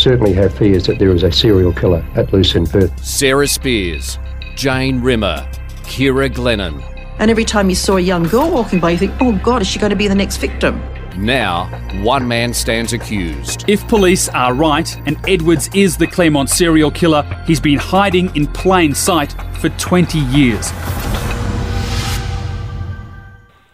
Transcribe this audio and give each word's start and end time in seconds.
certainly 0.00 0.32
have 0.32 0.56
fears 0.56 0.86
that 0.86 0.98
there 0.98 1.10
is 1.10 1.22
a 1.22 1.30
serial 1.30 1.72
killer 1.72 2.04
at 2.14 2.32
loose 2.32 2.54
in 2.54 2.66
Perth. 2.66 3.04
Sarah 3.04 3.46
Spiers, 3.46 4.18
Jane 4.56 5.00
Rimmer, 5.02 5.46
Ciara 5.86 6.30
Glennon. 6.30 6.82
And 7.18 7.30
every 7.30 7.44
time 7.44 7.68
you 7.68 7.76
saw 7.76 7.98
a 7.98 8.00
young 8.00 8.22
girl 8.22 8.50
walking 8.50 8.80
by, 8.80 8.92
you 8.92 8.98
think, 8.98 9.12
oh 9.20 9.38
God, 9.44 9.60
is 9.60 9.68
she 9.68 9.78
going 9.78 9.90
to 9.90 9.96
be 9.96 10.08
the 10.08 10.14
next 10.14 10.38
victim? 10.38 10.80
Now, 11.18 11.66
one 12.02 12.26
man 12.26 12.54
stands 12.54 12.94
accused. 12.94 13.68
If 13.68 13.86
police 13.88 14.30
are 14.30 14.54
right 14.54 14.96
and 15.06 15.18
Edwards 15.28 15.68
is 15.74 15.98
the 15.98 16.06
Claremont 16.06 16.48
serial 16.48 16.90
killer, 16.90 17.22
he's 17.46 17.60
been 17.60 17.78
hiding 17.78 18.34
in 18.34 18.46
plain 18.46 18.94
sight 18.94 19.34
for 19.58 19.68
20 19.68 20.18
years. 20.18 20.70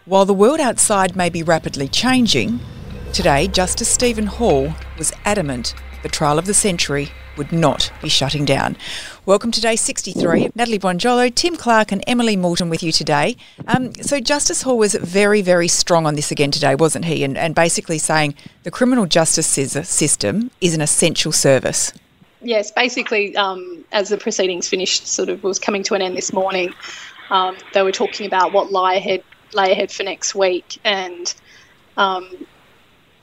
While 0.03 0.25
the 0.25 0.33
world 0.33 0.59
outside 0.59 1.15
may 1.15 1.29
be 1.29 1.43
rapidly 1.43 1.87
changing, 1.87 2.59
today 3.13 3.47
Justice 3.47 3.87
Stephen 3.87 4.25
Hall 4.25 4.73
was 4.97 5.13
adamant 5.23 5.73
the 6.03 6.09
trial 6.09 6.39
of 6.39 6.45
the 6.45 6.53
century 6.53 7.09
would 7.37 7.51
not 7.51 7.91
be 8.01 8.09
shutting 8.09 8.45
down. 8.45 8.75
Welcome 9.25 9.51
to 9.51 9.61
day 9.61 9.75
63. 9.75 10.49
Natalie 10.55 10.79
Bonjolo, 10.79 11.33
Tim 11.33 11.55
Clarke, 11.55 11.91
and 11.91 12.03
Emily 12.07 12.35
Moulton 12.35 12.69
with 12.69 12.81
you 12.81 12.91
today. 12.91 13.37
Um, 13.67 13.93
so, 13.95 14.19
Justice 14.19 14.63
Hall 14.63 14.77
was 14.77 14.95
very, 14.95 15.41
very 15.41 15.67
strong 15.67 16.05
on 16.05 16.15
this 16.15 16.31
again 16.31 16.51
today, 16.51 16.75
wasn't 16.75 17.05
he? 17.05 17.23
And, 17.23 17.37
and 17.37 17.53
basically 17.53 17.97
saying 17.97 18.35
the 18.63 18.71
criminal 18.71 19.05
justice 19.05 19.47
system 19.47 20.51
is 20.61 20.73
an 20.73 20.81
essential 20.81 21.31
service. 21.31 21.93
Yes, 22.41 22.71
basically, 22.71 23.35
um, 23.35 23.83
as 23.91 24.09
the 24.09 24.17
proceedings 24.17 24.67
finished, 24.67 25.07
sort 25.07 25.29
of 25.29 25.43
was 25.43 25.59
coming 25.59 25.83
to 25.83 25.95
an 25.95 26.01
end 26.01 26.15
this 26.15 26.31
morning. 26.31 26.73
Um, 27.29 27.57
they 27.73 27.81
were 27.81 27.91
talking 27.91 28.25
about 28.25 28.53
what 28.53 28.71
lie 28.71 28.95
ahead, 28.95 29.23
lay 29.53 29.71
ahead 29.71 29.91
for 29.91 30.03
next 30.03 30.35
week, 30.35 30.79
and 30.83 31.33
um, 31.97 32.29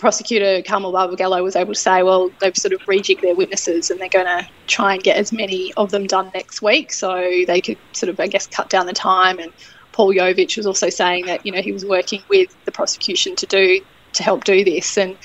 prosecutor 0.04 0.60
Carmel 0.60 0.92
Barbagallo 0.92 1.42
was 1.42 1.56
able 1.56 1.72
to 1.72 1.80
say, 1.80 2.02
well, 2.02 2.30
they've 2.38 2.54
sort 2.54 2.74
of 2.74 2.80
rejigged 2.80 3.22
their 3.22 3.34
witnesses 3.34 3.90
and 3.90 3.98
they're 3.98 4.10
going 4.10 4.26
to 4.26 4.46
try 4.66 4.92
and 4.92 5.02
get 5.02 5.16
as 5.16 5.32
many 5.32 5.72
of 5.78 5.92
them 5.92 6.06
done 6.06 6.30
next 6.34 6.60
week 6.60 6.92
so 6.92 7.16
they 7.46 7.62
could 7.62 7.78
sort 7.92 8.10
of, 8.10 8.20
I 8.20 8.26
guess, 8.26 8.46
cut 8.46 8.68
down 8.68 8.84
the 8.84 8.92
time. 8.92 9.38
And 9.38 9.50
Paul 9.92 10.12
Yovich 10.12 10.58
was 10.58 10.66
also 10.66 10.90
saying 10.90 11.24
that, 11.24 11.46
you 11.46 11.52
know, 11.52 11.62
he 11.62 11.72
was 11.72 11.86
working 11.86 12.22
with 12.28 12.54
the 12.66 12.70
prosecution 12.70 13.34
to 13.36 13.46
do, 13.46 13.80
to 14.12 14.22
help 14.22 14.44
do 14.44 14.62
this. 14.62 14.98
And 14.98 15.16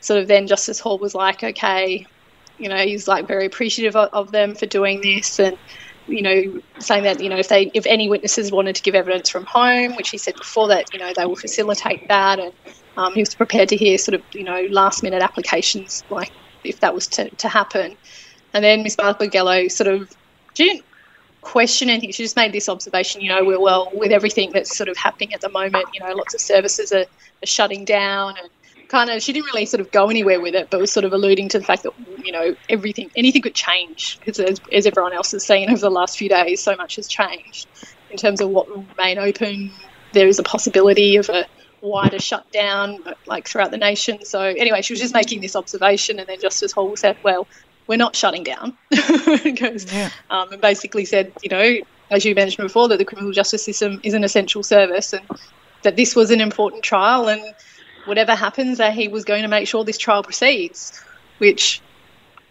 sort 0.00 0.20
of 0.20 0.28
then 0.28 0.46
Justice 0.46 0.78
Hall 0.78 0.98
was 0.98 1.12
like, 1.12 1.42
okay, 1.42 2.06
you 2.56 2.68
know, 2.68 2.84
he's 2.84 3.08
like 3.08 3.26
very 3.26 3.46
appreciative 3.46 3.96
of, 3.96 4.10
of 4.12 4.30
them 4.30 4.54
for 4.54 4.66
doing 4.66 5.00
this 5.00 5.40
and, 5.40 5.58
you 6.06 6.22
know, 6.22 6.60
saying 6.78 7.02
that 7.02 7.20
you 7.20 7.28
know 7.28 7.36
if 7.36 7.48
they 7.48 7.70
if 7.72 7.86
any 7.86 8.08
witnesses 8.08 8.50
wanted 8.50 8.74
to 8.74 8.82
give 8.82 8.94
evidence 8.94 9.28
from 9.28 9.44
home, 9.44 9.94
which 9.96 10.10
he 10.10 10.18
said 10.18 10.34
before 10.34 10.66
that 10.68 10.92
you 10.92 10.98
know 10.98 11.12
they 11.14 11.24
will 11.24 11.36
facilitate 11.36 12.08
that, 12.08 12.40
and 12.40 12.52
um, 12.96 13.14
he 13.14 13.20
was 13.20 13.34
prepared 13.34 13.68
to 13.70 13.76
hear 13.76 13.98
sort 13.98 14.14
of, 14.14 14.22
you 14.32 14.44
know, 14.44 14.66
last 14.70 15.02
minute 15.02 15.22
applications, 15.22 16.04
like 16.10 16.32
if 16.64 16.80
that 16.80 16.94
was 16.94 17.06
to, 17.08 17.30
to 17.30 17.48
happen. 17.48 17.96
And 18.52 18.64
then 18.64 18.82
Ms. 18.82 18.96
Barbagallo 18.96 19.70
sort 19.70 19.88
of 19.88 20.10
didn't 20.54 20.84
question 21.40 21.88
anything. 21.88 22.12
She 22.12 22.22
just 22.22 22.36
made 22.36 22.52
this 22.52 22.68
observation, 22.68 23.20
you 23.20 23.28
know, 23.28 23.44
we're 23.44 23.60
well 23.60 23.90
with 23.94 24.12
everything 24.12 24.50
that's 24.52 24.76
sort 24.76 24.88
of 24.88 24.96
happening 24.96 25.32
at 25.32 25.40
the 25.40 25.48
moment, 25.48 25.86
you 25.94 26.00
know, 26.00 26.12
lots 26.14 26.34
of 26.34 26.40
services 26.40 26.92
are, 26.92 27.06
are 27.42 27.46
shutting 27.46 27.84
down 27.84 28.34
and 28.38 28.50
kind 28.90 29.08
of 29.08 29.22
she 29.22 29.32
didn't 29.32 29.46
really 29.46 29.64
sort 29.64 29.80
of 29.80 29.90
go 29.92 30.10
anywhere 30.10 30.40
with 30.40 30.54
it, 30.54 30.68
but 30.68 30.80
was 30.80 30.92
sort 30.92 31.04
of 31.04 31.12
alluding 31.12 31.48
to 31.48 31.58
the 31.60 31.64
fact 31.64 31.84
that 31.84 31.92
you 32.24 32.32
know 32.32 32.54
everything, 32.68 33.08
anything 33.16 33.40
could 33.40 33.54
change 33.54 34.18
because 34.18 34.40
as, 34.40 34.60
as 34.72 34.84
everyone 34.84 35.12
else 35.12 35.30
has 35.30 35.46
seen 35.46 35.70
over 35.70 35.80
the 35.80 35.90
last 35.90 36.18
few 36.18 36.28
days, 36.28 36.62
so 36.62 36.74
much 36.76 36.96
has 36.96 37.06
changed 37.06 37.68
in 38.10 38.16
terms 38.16 38.40
of 38.40 38.50
what 38.50 38.68
will 38.68 38.84
remain 38.96 39.18
open. 39.18 39.70
There 40.12 40.26
is 40.26 40.40
a 40.40 40.42
possibility 40.42 41.16
of 41.16 41.28
a 41.28 41.46
wider 41.82 42.18
shutdown, 42.18 42.98
like 43.26 43.48
throughout 43.48 43.70
the 43.70 43.78
nation. 43.78 44.24
So 44.24 44.40
anyway, 44.40 44.82
she 44.82 44.92
was 44.92 45.00
just 45.00 45.14
making 45.14 45.40
this 45.40 45.56
observation, 45.56 46.18
and 46.18 46.28
then 46.28 46.40
Justice 46.40 46.72
Hall 46.72 46.96
said, 46.96 47.16
"Well, 47.22 47.46
we're 47.86 47.96
not 47.96 48.16
shutting 48.16 48.44
down," 48.44 48.76
because, 49.42 49.92
yeah. 49.92 50.10
um, 50.30 50.52
and 50.52 50.60
basically 50.60 51.04
said, 51.04 51.32
you 51.42 51.48
know, 51.48 51.76
as 52.10 52.24
you 52.24 52.34
mentioned 52.34 52.66
before, 52.66 52.88
that 52.88 52.98
the 52.98 53.04
criminal 53.04 53.32
justice 53.32 53.64
system 53.64 54.00
is 54.02 54.14
an 54.14 54.24
essential 54.24 54.62
service, 54.62 55.12
and 55.12 55.24
that 55.82 55.96
this 55.96 56.14
was 56.14 56.30
an 56.30 56.40
important 56.40 56.82
trial, 56.82 57.28
and 57.28 57.42
whatever 58.04 58.34
happens, 58.34 58.78
that 58.78 58.92
he 58.92 59.08
was 59.08 59.24
going 59.24 59.42
to 59.42 59.48
make 59.48 59.68
sure 59.68 59.84
this 59.84 59.98
trial 59.98 60.22
proceeds, 60.22 61.02
which 61.38 61.80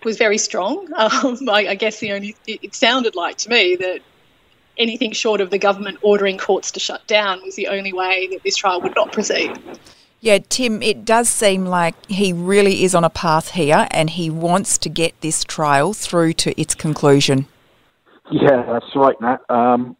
was 0.03 0.17
very 0.17 0.37
strong. 0.37 0.87
Um, 0.99 1.49
I, 1.49 1.67
I, 1.69 1.75
guess 1.75 1.99
the 1.99 2.11
only 2.11 2.35
it, 2.45 2.59
it 2.63 2.75
sounded 2.75 3.15
like 3.15 3.37
to 3.39 3.49
me 3.49 3.75
that 3.77 4.01
anything 4.79 5.11
short 5.11 5.41
of 5.41 5.49
the 5.49 5.59
government 5.59 5.99
ordering 6.01 6.37
courts 6.37 6.71
to 6.71 6.79
shut 6.79 7.05
down 7.05 7.41
was 7.43 7.55
the 7.55 7.67
only 7.67 7.93
way 7.93 8.27
that 8.31 8.41
this 8.43 8.55
trial 8.55 8.81
would 8.81 8.95
not 8.95 9.11
proceed. 9.11 9.59
Yeah, 10.21 10.39
Tim, 10.49 10.81
it 10.81 11.05
does 11.05 11.29
seem 11.29 11.65
like 11.65 11.95
he 12.07 12.33
really 12.33 12.83
is 12.83 12.93
on 12.93 13.03
a 13.03 13.09
path 13.09 13.51
here 13.51 13.87
and 13.91 14.09
he 14.09 14.29
wants 14.29 14.77
to 14.79 14.89
get 14.89 15.19
this 15.21 15.43
trial 15.43 15.93
through 15.93 16.33
to 16.33 16.59
its 16.59 16.75
conclusion. 16.75 17.47
Yeah, 18.31 18.63
that's 18.63 18.95
right, 18.95 19.19
Nat. 19.21 19.39
Um, 19.49 19.95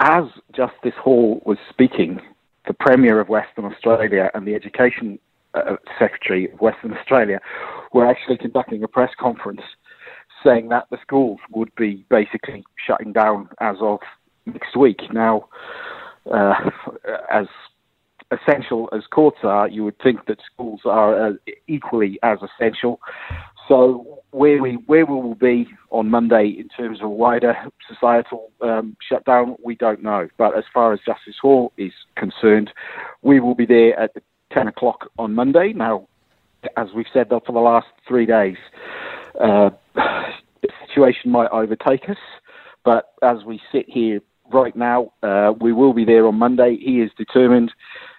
as 0.00 0.24
Justice 0.52 0.94
Hall 0.98 1.42
was 1.44 1.58
speaking, 1.70 2.20
the 2.66 2.74
Premier 2.74 3.20
of 3.20 3.28
Western 3.28 3.66
Australia 3.66 4.30
and 4.34 4.46
the 4.46 4.54
Education 4.54 5.18
uh, 5.54 5.76
Secretary 5.98 6.50
of 6.50 6.60
Western 6.60 6.92
Australia 6.94 7.40
were 7.92 8.06
actually 8.06 8.38
conducting 8.38 8.82
a 8.82 8.88
press 8.88 9.10
conference 9.18 9.62
saying 10.44 10.68
that 10.68 10.86
the 10.90 10.98
schools 11.02 11.38
would 11.50 11.74
be 11.76 12.04
basically 12.10 12.64
shutting 12.86 13.12
down 13.12 13.48
as 13.60 13.76
of 13.80 14.00
next 14.46 14.76
week. 14.76 15.00
Now, 15.12 15.48
uh, 16.32 16.54
as 17.32 17.46
essential 18.30 18.88
as 18.92 19.02
courts 19.12 19.38
are, 19.42 19.68
you 19.68 19.84
would 19.84 19.98
think 20.02 20.26
that 20.26 20.38
schools 20.52 20.80
are 20.84 21.28
uh, 21.28 21.32
equally 21.68 22.18
as 22.22 22.38
essential. 22.42 23.00
So 23.68 24.22
where 24.30 24.62
we 24.62 24.74
where 24.86 25.04
we 25.06 25.14
will 25.14 25.34
be 25.34 25.66
on 25.90 26.10
Monday 26.10 26.54
in 26.58 26.68
terms 26.68 27.00
of 27.02 27.10
wider 27.10 27.54
societal 27.88 28.50
um, 28.60 28.96
shutdown, 29.08 29.56
we 29.64 29.74
don't 29.74 30.02
know. 30.02 30.28
But 30.38 30.56
as 30.56 30.64
far 30.72 30.92
as 30.92 31.00
Justice 31.04 31.36
Hall 31.40 31.72
is 31.76 31.92
concerned, 32.16 32.70
we 33.22 33.40
will 33.40 33.54
be 33.54 33.66
there 33.66 33.98
at 33.98 34.12
10 34.52 34.68
o'clock 34.68 35.10
on 35.18 35.34
Monday. 35.34 35.72
Now, 35.72 36.06
as 36.76 36.88
we've 36.94 37.06
said 37.12 37.28
for 37.28 37.52
the 37.52 37.58
last 37.58 37.88
three 38.06 38.26
days, 38.26 38.56
uh, 39.40 39.70
situation 40.86 41.30
might 41.30 41.50
overtake 41.50 42.08
us. 42.08 42.16
But 42.84 43.12
as 43.22 43.44
we 43.44 43.60
sit 43.72 43.86
here 43.88 44.20
right 44.52 44.76
now, 44.76 45.12
uh, 45.22 45.52
we 45.60 45.72
will 45.72 45.92
be 45.92 46.04
there 46.04 46.26
on 46.26 46.36
Monday. 46.36 46.76
He 46.76 47.00
is 47.00 47.10
determined, 47.18 47.72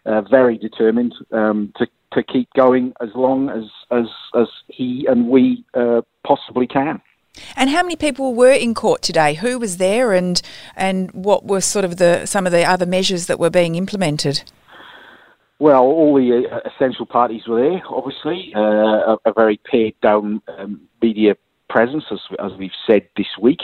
uh, 0.05 0.21
very 0.21 0.57
determined, 0.57 1.15
um, 1.31 1.73
to 1.77 1.87
to 2.13 2.23
keep 2.23 2.49
going 2.53 2.93
as 3.01 3.09
long 3.15 3.49
as 3.49 3.65
as 3.91 4.07
as 4.35 4.47
he 4.67 5.05
and 5.09 5.27
we 5.27 5.63
uh, 5.73 6.01
possibly 6.25 6.67
can. 6.67 7.01
And 7.55 7.69
how 7.69 7.83
many 7.83 7.95
people 7.95 8.33
were 8.33 8.51
in 8.51 8.73
court 8.73 9.01
today? 9.01 9.35
Who 9.35 9.59
was 9.59 9.77
there, 9.77 10.13
and 10.13 10.41
and 10.75 11.11
what 11.11 11.45
were 11.45 11.61
sort 11.61 11.85
of 11.85 11.97
the 11.97 12.25
some 12.25 12.45
of 12.45 12.51
the 12.51 12.63
other 12.63 12.85
measures 12.85 13.27
that 13.27 13.39
were 13.39 13.49
being 13.49 13.75
implemented? 13.75 14.43
Well, 15.59 15.83
all 15.83 16.15
the 16.15 16.47
uh, 16.51 16.69
essential 16.69 17.05
parties 17.05 17.47
were 17.47 17.61
there. 17.61 17.81
Obviously, 17.89 18.53
uh, 18.55 18.59
a, 18.61 19.17
a, 19.25 19.33
very 19.33 19.59
pared 19.69 19.99
down 20.01 20.41
um, 20.47 20.81
media 21.01 21.35
presence, 21.67 22.03
as, 22.11 22.19
as 22.39 22.51
we've 22.57 22.69
said 22.85 23.07
this 23.17 23.27
week. 23.41 23.61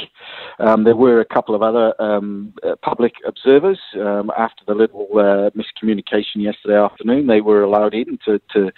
Um, 0.60 0.84
there 0.84 0.96
were 0.96 1.22
a 1.22 1.26
couple 1.26 1.54
of 1.56 1.62
other 1.62 1.94
um, 2.02 2.54
uh, 2.64 2.76
public 2.82 3.14
observers. 3.26 3.80
Um, 3.96 4.32
after 4.38 4.64
the 4.66 4.74
little 4.74 5.08
uh, 5.14 5.52
miscommunication 5.52 6.38
yesterday 6.38 6.78
afternoon, 6.78 7.28
they 7.28 7.42
were 7.42 7.62
allowed 7.64 7.94
in 7.94 8.18
to, 8.26 8.40
to, 8.54 8.72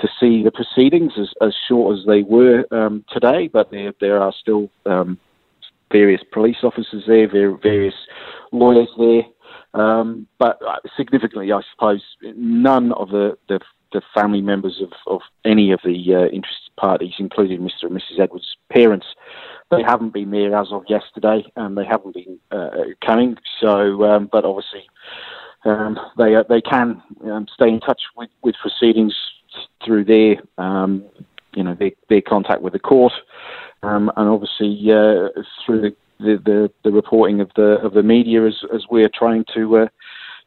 to 0.00 0.08
see 0.20 0.42
the 0.42 0.50
proceedings 0.50 1.12
as, 1.18 1.28
as 1.40 1.54
short 1.68 1.98
as 1.98 2.04
they 2.06 2.22
were 2.22 2.64
um, 2.72 3.04
today, 3.12 3.48
but 3.48 3.70
there, 3.70 3.92
there 4.00 4.20
are 4.20 4.34
still 4.40 4.68
um, 4.86 5.18
various 5.92 6.22
police 6.32 6.58
officers 6.62 7.04
there, 7.06 7.28
various 7.28 7.94
lawyers 8.52 8.88
there. 8.98 9.22
Um, 9.76 10.26
but 10.38 10.58
uh, 10.66 10.76
significantly, 10.96 11.52
I 11.52 11.60
suppose, 11.72 12.02
none 12.22 12.92
of 12.92 13.10
the, 13.10 13.36
the 13.48 13.60
the 13.92 14.02
family 14.14 14.40
members 14.40 14.82
of, 14.82 14.92
of 15.06 15.20
any 15.44 15.70
of 15.70 15.80
the 15.84 16.14
uh, 16.14 16.26
interested 16.26 16.74
parties, 16.76 17.14
including 17.18 17.60
Mr. 17.60 17.84
and 17.84 17.92
Mrs. 17.92 18.20
Edwards' 18.20 18.56
parents. 18.70 19.06
They 19.70 19.82
haven't 19.82 20.12
been 20.12 20.30
there 20.30 20.54
as 20.56 20.68
of 20.70 20.84
yesterday, 20.88 21.44
and 21.56 21.76
they 21.76 21.84
haven't 21.84 22.14
been 22.14 22.38
uh, 22.50 22.70
coming. 23.04 23.36
So, 23.60 24.04
um, 24.04 24.28
but 24.30 24.44
obviously, 24.44 24.86
um, 25.64 25.98
they 26.18 26.34
uh, 26.34 26.44
they 26.48 26.60
can 26.60 27.02
um, 27.24 27.46
stay 27.52 27.68
in 27.68 27.80
touch 27.80 28.02
with, 28.16 28.30
with 28.42 28.54
proceedings 28.60 29.14
through 29.84 30.04
their 30.04 30.36
um, 30.58 31.04
you 31.54 31.64
know 31.64 31.74
their, 31.74 31.92
their 32.08 32.22
contact 32.22 32.62
with 32.62 32.72
the 32.72 32.78
court, 32.78 33.12
um, 33.82 34.12
and 34.16 34.28
obviously 34.28 34.78
uh, 34.92 35.28
through 35.64 35.80
the, 35.80 35.96
the, 36.18 36.40
the, 36.44 36.70
the, 36.84 36.92
reporting 36.92 37.40
of 37.40 37.50
the 37.56 37.78
of 37.82 37.94
the 37.94 38.02
media 38.02 38.46
as 38.46 38.54
as 38.74 38.84
we're 38.90 39.10
trying 39.14 39.44
to 39.54 39.76
uh, 39.76 39.86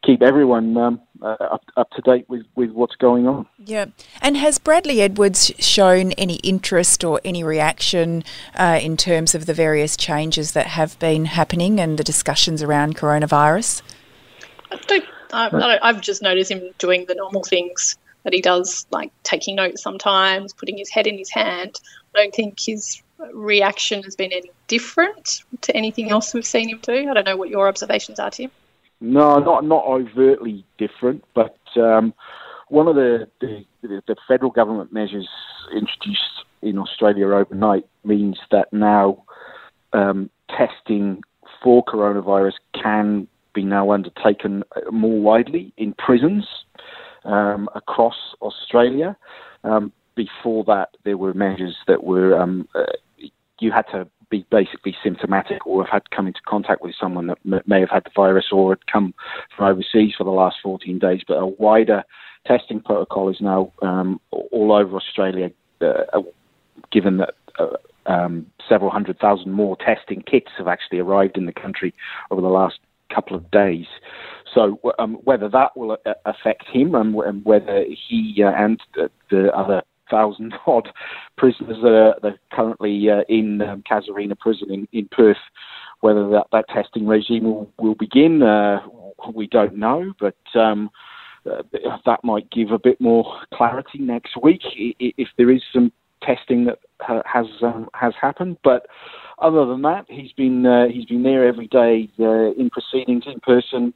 keep 0.04 0.22
everyone 0.22 0.76
um, 0.78 1.02
uh, 1.22 1.36
up, 1.40 1.64
up 1.76 1.90
to 1.92 2.02
date 2.02 2.28
with, 2.30 2.46
with 2.56 2.72
what's 2.72 2.96
going 2.96 3.28
on. 3.28 3.46
Yeah. 3.58 3.88
And 4.22 4.38
has 4.38 4.58
Bradley 4.58 5.02
Edwards 5.02 5.52
shown 5.60 6.14
any 6.14 6.36
interest 6.36 7.04
or 7.04 7.20
any 7.26 7.44
reaction 7.44 8.24
uh, 8.56 8.80
in 8.82 8.96
terms 8.96 9.36
of 9.36 9.46
the 9.46 9.54
various 9.54 9.98
changes 9.98 10.54
that 10.54 10.68
have 10.68 10.98
been 11.00 11.26
happening 11.26 11.80
and 11.80 11.98
the 11.98 12.04
discussions 12.04 12.64
around 12.64 12.96
coronavirus? 12.96 13.82
I 14.72 14.78
don't, 14.88 15.06
I, 15.34 15.80
I 15.82 15.88
have 15.88 16.02
just 16.02 16.22
noticed 16.22 16.52
him 16.52 16.62
doing 16.78 17.06
the 17.08 17.16
normal 17.16 17.44
things 17.44 17.98
that 18.24 18.34
he 18.34 18.42
does 18.42 18.86
like 18.92 19.12
taking 19.24 19.56
notes 19.56 19.82
sometimes, 19.82 20.54
putting 20.54 20.78
his 20.78 20.90
head 20.90 21.08
in 21.08 21.18
his 21.18 21.32
hand. 21.32 21.80
I 22.16 22.24
don't 22.24 22.34
think 22.34 22.60
his 22.60 23.02
reaction 23.34 24.04
has 24.04 24.16
been 24.16 24.32
any 24.32 24.52
different 24.68 25.44
to 25.62 25.76
anything 25.76 26.12
else 26.12 26.34
we've 26.34 26.46
seen 26.46 26.70
him 26.70 26.80
do. 26.82 27.10
I 27.10 27.14
don't 27.14 27.26
know 27.26 27.38
what 27.38 27.50
your 27.50 27.68
observations 27.68 28.20
are, 28.20 28.30
Tim. 28.30 28.52
No, 29.02 29.40
not 29.40 29.64
not 29.64 29.86
overtly 29.86 30.66
different, 30.78 31.24
but 31.34 31.58
um, 31.78 32.14
one 32.70 32.88
of 32.88 32.96
the, 32.96 33.28
the, 33.42 33.66
the 33.82 34.16
federal 34.28 34.52
government 34.52 34.94
measures 34.94 35.28
introduced 35.72 36.46
in 36.62 36.78
Australia 36.78 37.28
overnight 37.28 37.86
means 38.04 38.38
that 38.52 38.72
now 38.72 39.24
um, 39.94 40.30
testing 40.50 41.22
for 41.64 41.84
coronavirus 41.86 42.54
can 42.74 43.28
be 43.54 43.64
now 43.64 43.92
undertaken 43.92 44.64
more 44.92 45.20
widely 45.20 45.74
in 45.78 45.94
prisons 45.94 46.46
um, 47.26 47.68
across 47.76 48.36
Australia. 48.42 49.18
Um, 49.64 49.92
before 50.16 50.64
that, 50.66 50.90
there 51.06 51.18
were 51.18 51.34
measures 51.34 51.76
that 51.88 52.04
were 52.04 52.40
um, 52.40 52.68
uh, 52.76 52.84
you 53.60 53.72
had 53.72 53.86
to 53.92 54.08
be 54.30 54.46
basically 54.52 54.96
symptomatic 55.04 55.66
or 55.66 55.84
have 55.84 55.92
had 55.92 56.12
come 56.12 56.28
into 56.28 56.40
contact 56.48 56.82
with 56.82 56.94
someone 57.00 57.28
that 57.28 57.68
may 57.68 57.80
have 57.80 57.90
had 57.90 58.04
the 58.04 58.12
virus 58.16 58.46
or 58.52 58.72
had 58.72 58.86
come 58.88 59.14
from 59.56 59.66
overseas 59.68 60.14
for 60.18 60.24
the 60.24 60.30
last 60.30 60.58
14 60.62 61.00
days. 61.00 61.22
But 61.28 61.36
a 61.36 61.48
wider 61.48 62.04
testing 62.46 62.80
protocol 62.80 63.30
is 63.30 63.42
now 63.42 63.72
um, 63.82 64.22
all 64.32 64.72
over 64.72 64.96
Australia, 64.96 65.52
uh, 65.82 66.22
given 66.92 67.18
that. 67.18 67.34
Uh, 67.58 67.76
um, 68.06 68.48
several 68.68 68.90
hundred 68.90 69.20
thousand 69.20 69.52
more 69.52 69.78
testing 69.78 70.24
kits 70.24 70.48
have 70.58 70.68
actually 70.68 70.98
arrived 70.98 71.38
in 71.38 71.46
the 71.46 71.52
country 71.52 71.94
over 72.32 72.42
the 72.42 72.48
last 72.48 72.80
couple 73.14 73.36
of 73.36 73.52
days. 73.52 73.86
So 74.54 74.80
um, 74.98 75.16
whether 75.24 75.50
that 75.50 75.76
will 75.76 75.98
uh, 76.06 76.14
affect 76.26 76.66
him 76.68 76.96
and, 76.96 77.14
whether 77.46 77.86
he 77.86 78.42
uh, 78.44 78.52
and 78.52 78.80
the, 79.30 79.56
other 79.56 79.84
thousand 80.10 80.54
odd 80.68 80.90
prisoners 81.38 81.78
that 81.82 81.94
are, 81.94 82.16
that 82.22 82.34
are 82.34 82.40
currently 82.52 83.10
uh, 83.10 83.22
in 83.30 83.62
um, 83.62 83.84
prison 84.40 84.72
in, 84.72 84.88
in 84.92 85.08
Perth, 85.12 85.38
whether 86.02 86.30
that, 86.30 86.48
that 86.52 86.66
testing 86.70 87.08
regime 87.08 87.44
will, 87.44 87.72
will 87.80 87.96
begin, 87.96 88.42
uh, 88.42 88.80
we 89.34 89.48
don't 89.48 89.76
know. 89.76 90.14
But 90.20 90.38
um, 90.56 90.90
uh, 91.50 91.64
that 92.06 92.24
might 92.24 92.50
give 92.52 92.72
a 92.72 92.80
bit 92.80 93.00
more 93.00 93.42
clarity 93.54 94.00
next 94.00 94.36
week 94.42 94.62
if 94.76 95.28
there 95.38 95.50
is 95.50 95.62
some 95.74 95.92
testing 96.22 96.66
that 96.66 96.80
has 97.26 97.46
um, 97.62 97.88
has 97.94 98.14
happened. 98.20 98.58
But 98.64 98.88
other 99.40 99.66
than 99.66 99.82
that, 99.84 100.06
he's 100.10 100.32
been 100.34 100.66
uh, 100.66 100.88
he's 100.88 101.06
been 101.06 101.24
there 101.24 101.48
every 101.48 101.68
day 101.68 102.10
uh, 102.20 102.52
in 102.52 102.70
proceedings 102.70 103.24
in 103.26 103.40
person 103.40 103.94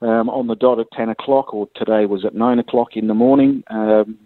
um, 0.00 0.28
on 0.28 0.46
the 0.46 0.56
dot 0.56 0.80
at 0.80 0.86
ten 0.92 1.08
o'clock, 1.08 1.54
or 1.54 1.68
today 1.74 2.06
was 2.06 2.24
at 2.24 2.34
nine 2.34 2.58
o'clock 2.58 2.96
in 2.96 3.06
the 3.06 3.14
morning, 3.14 3.62
um, 3.70 4.18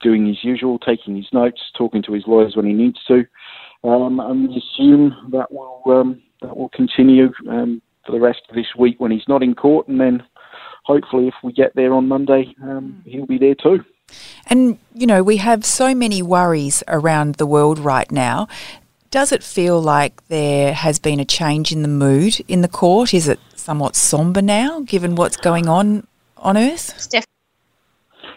doing 0.00 0.26
his 0.26 0.42
usual, 0.42 0.78
taking 0.78 1.16
his 1.16 1.28
notes, 1.32 1.60
talking 1.76 2.02
to 2.02 2.12
his 2.12 2.24
lawyers 2.26 2.56
when 2.56 2.66
he 2.66 2.72
needs 2.72 2.98
to, 3.08 3.26
um, 3.84 4.20
and 4.20 4.48
we 4.48 4.56
assume 4.56 5.14
that 5.32 5.50
will 5.52 5.82
um, 5.86 6.22
that 6.42 6.56
will 6.56 6.70
continue 6.70 7.32
um, 7.48 7.82
for 8.04 8.12
the 8.12 8.20
rest 8.20 8.40
of 8.48 8.54
this 8.54 8.74
week 8.78 8.98
when 8.98 9.10
he's 9.10 9.28
not 9.28 9.42
in 9.42 9.54
court, 9.54 9.88
and 9.88 10.00
then 10.00 10.22
hopefully, 10.84 11.28
if 11.28 11.34
we 11.42 11.52
get 11.52 11.74
there 11.74 11.92
on 11.92 12.08
Monday, 12.08 12.54
um, 12.62 13.02
he'll 13.04 13.26
be 13.26 13.38
there 13.38 13.54
too. 13.54 13.84
And, 14.46 14.78
you 14.94 15.06
know, 15.06 15.22
we 15.22 15.36
have 15.36 15.64
so 15.64 15.94
many 15.94 16.22
worries 16.22 16.82
around 16.88 17.34
the 17.34 17.46
world 17.46 17.78
right 17.78 18.10
now. 18.10 18.48
Does 19.10 19.32
it 19.32 19.42
feel 19.42 19.80
like 19.80 20.26
there 20.28 20.72
has 20.72 20.98
been 20.98 21.20
a 21.20 21.24
change 21.24 21.72
in 21.72 21.82
the 21.82 21.88
mood 21.88 22.40
in 22.48 22.62
the 22.62 22.68
court? 22.68 23.14
Is 23.14 23.28
it 23.28 23.38
somewhat 23.54 23.96
somber 23.96 24.42
now, 24.42 24.80
given 24.80 25.14
what's 25.14 25.36
going 25.36 25.68
on 25.68 26.06
on 26.38 26.56
Earth? 26.56 27.08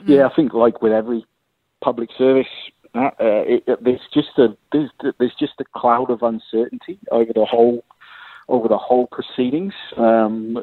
Yeah, 0.06 0.28
I 0.28 0.36
think 0.36 0.54
like 0.54 0.82
with 0.82 0.92
every 0.92 1.26
public 1.82 2.10
service, 2.18 2.48
uh, 2.94 3.10
it, 3.20 3.64
it, 3.68 3.84
there's 3.84 4.02
just 4.14 4.38
a 4.38 4.56
there's, 4.72 4.90
there's 5.18 5.36
just 5.40 5.54
a 5.60 5.66
cloud 5.76 6.10
of 6.10 6.22
uncertainty 6.24 7.00
over 7.12 7.32
the 7.34 7.46
whole 7.46 7.84
over 8.50 8.68
the 8.68 8.78
whole 8.78 9.08
proceedings, 9.08 9.74
um, 9.98 10.58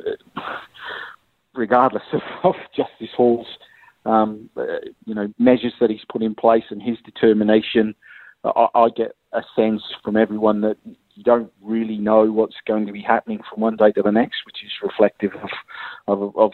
regardless 1.55 2.03
of, 2.13 2.21
of 2.45 2.55
Justice 2.77 3.15
Hall's 3.17 3.47
um, 4.05 4.49
uh, 4.57 4.81
you 5.05 5.15
know, 5.15 5.33
measures 5.39 5.75
that 5.81 5.91
he's 5.91 6.05
put 6.11 6.23
in 6.23 6.35
place 6.35 6.65
and 6.71 6.83
his 6.83 6.97
determination. 7.05 7.95
I, 8.45 8.69
I 8.75 8.89
get 8.95 9.17
a 9.33 9.43
sense 9.55 9.83
from 10.03 10.17
everyone 10.17 10.61
that 10.63 10.77
you 11.15 11.25
don't 11.25 11.53
really 11.63 11.99
know 11.99 12.31
what's 12.31 12.57
going 12.67 12.87
to 12.87 12.93
be 12.93 13.03
happening 13.03 13.41
from 13.51 13.61
one 13.61 13.77
day 13.77 13.93
to 13.93 14.03
the 14.03 14.13
next, 14.13 14.37
which 14.47 14.65
is 14.65 14.71
reflective 14.83 15.33
of 15.35 15.51
of, 16.07 16.37
of 16.37 16.53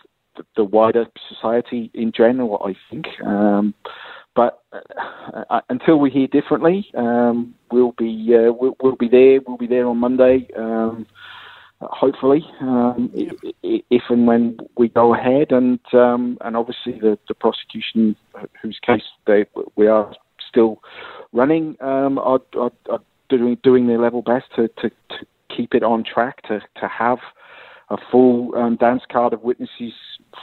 the 0.56 0.64
wider 0.64 1.06
society 1.28 1.90
in 1.94 2.12
general. 2.12 2.62
I 2.64 2.74
think. 2.90 3.06
Um, 3.24 3.74
but 4.34 4.62
uh, 4.72 5.44
uh, 5.50 5.60
until 5.68 5.98
we 5.98 6.10
hear 6.10 6.26
differently, 6.26 6.90
um, 6.96 7.54
we'll 7.70 7.92
be 7.92 8.34
uh, 8.34 8.52
we'll, 8.52 8.76
we'll, 8.82 8.96
be 8.96 9.08
there. 9.08 9.40
We'll 9.46 9.56
be 9.56 9.66
there 9.66 9.86
on 9.86 9.98
Monday. 9.98 10.48
Um, 10.56 11.06
hopefully, 11.80 12.44
um, 12.60 13.10
if 13.62 14.02
and 14.08 14.26
when 14.26 14.58
we 14.76 14.88
go 14.88 15.14
ahead, 15.14 15.52
and 15.52 15.78
um, 15.92 16.38
and 16.40 16.56
obviously 16.56 16.98
the, 17.00 17.18
the 17.28 17.34
prosecution, 17.34 18.16
whose 18.60 18.78
case 18.84 19.02
they, 19.26 19.46
we 19.76 19.86
are 19.86 20.12
still 20.48 20.80
running, 21.32 21.76
um, 21.80 22.18
are, 22.18 22.40
are, 22.58 22.72
are, 22.90 23.00
doing 23.28 23.56
doing 23.62 23.86
their 23.86 23.98
level 23.98 24.22
best 24.22 24.46
to, 24.56 24.68
to, 24.68 24.90
to, 25.08 25.26
keep 25.54 25.74
it 25.74 25.84
on 25.84 26.02
track 26.02 26.42
to 26.42 26.58
to 26.80 26.88
have 26.88 27.18
a 27.90 27.96
full 28.10 28.54
um, 28.56 28.76
dance 28.76 29.02
card 29.10 29.32
of 29.32 29.42
witnesses 29.42 29.92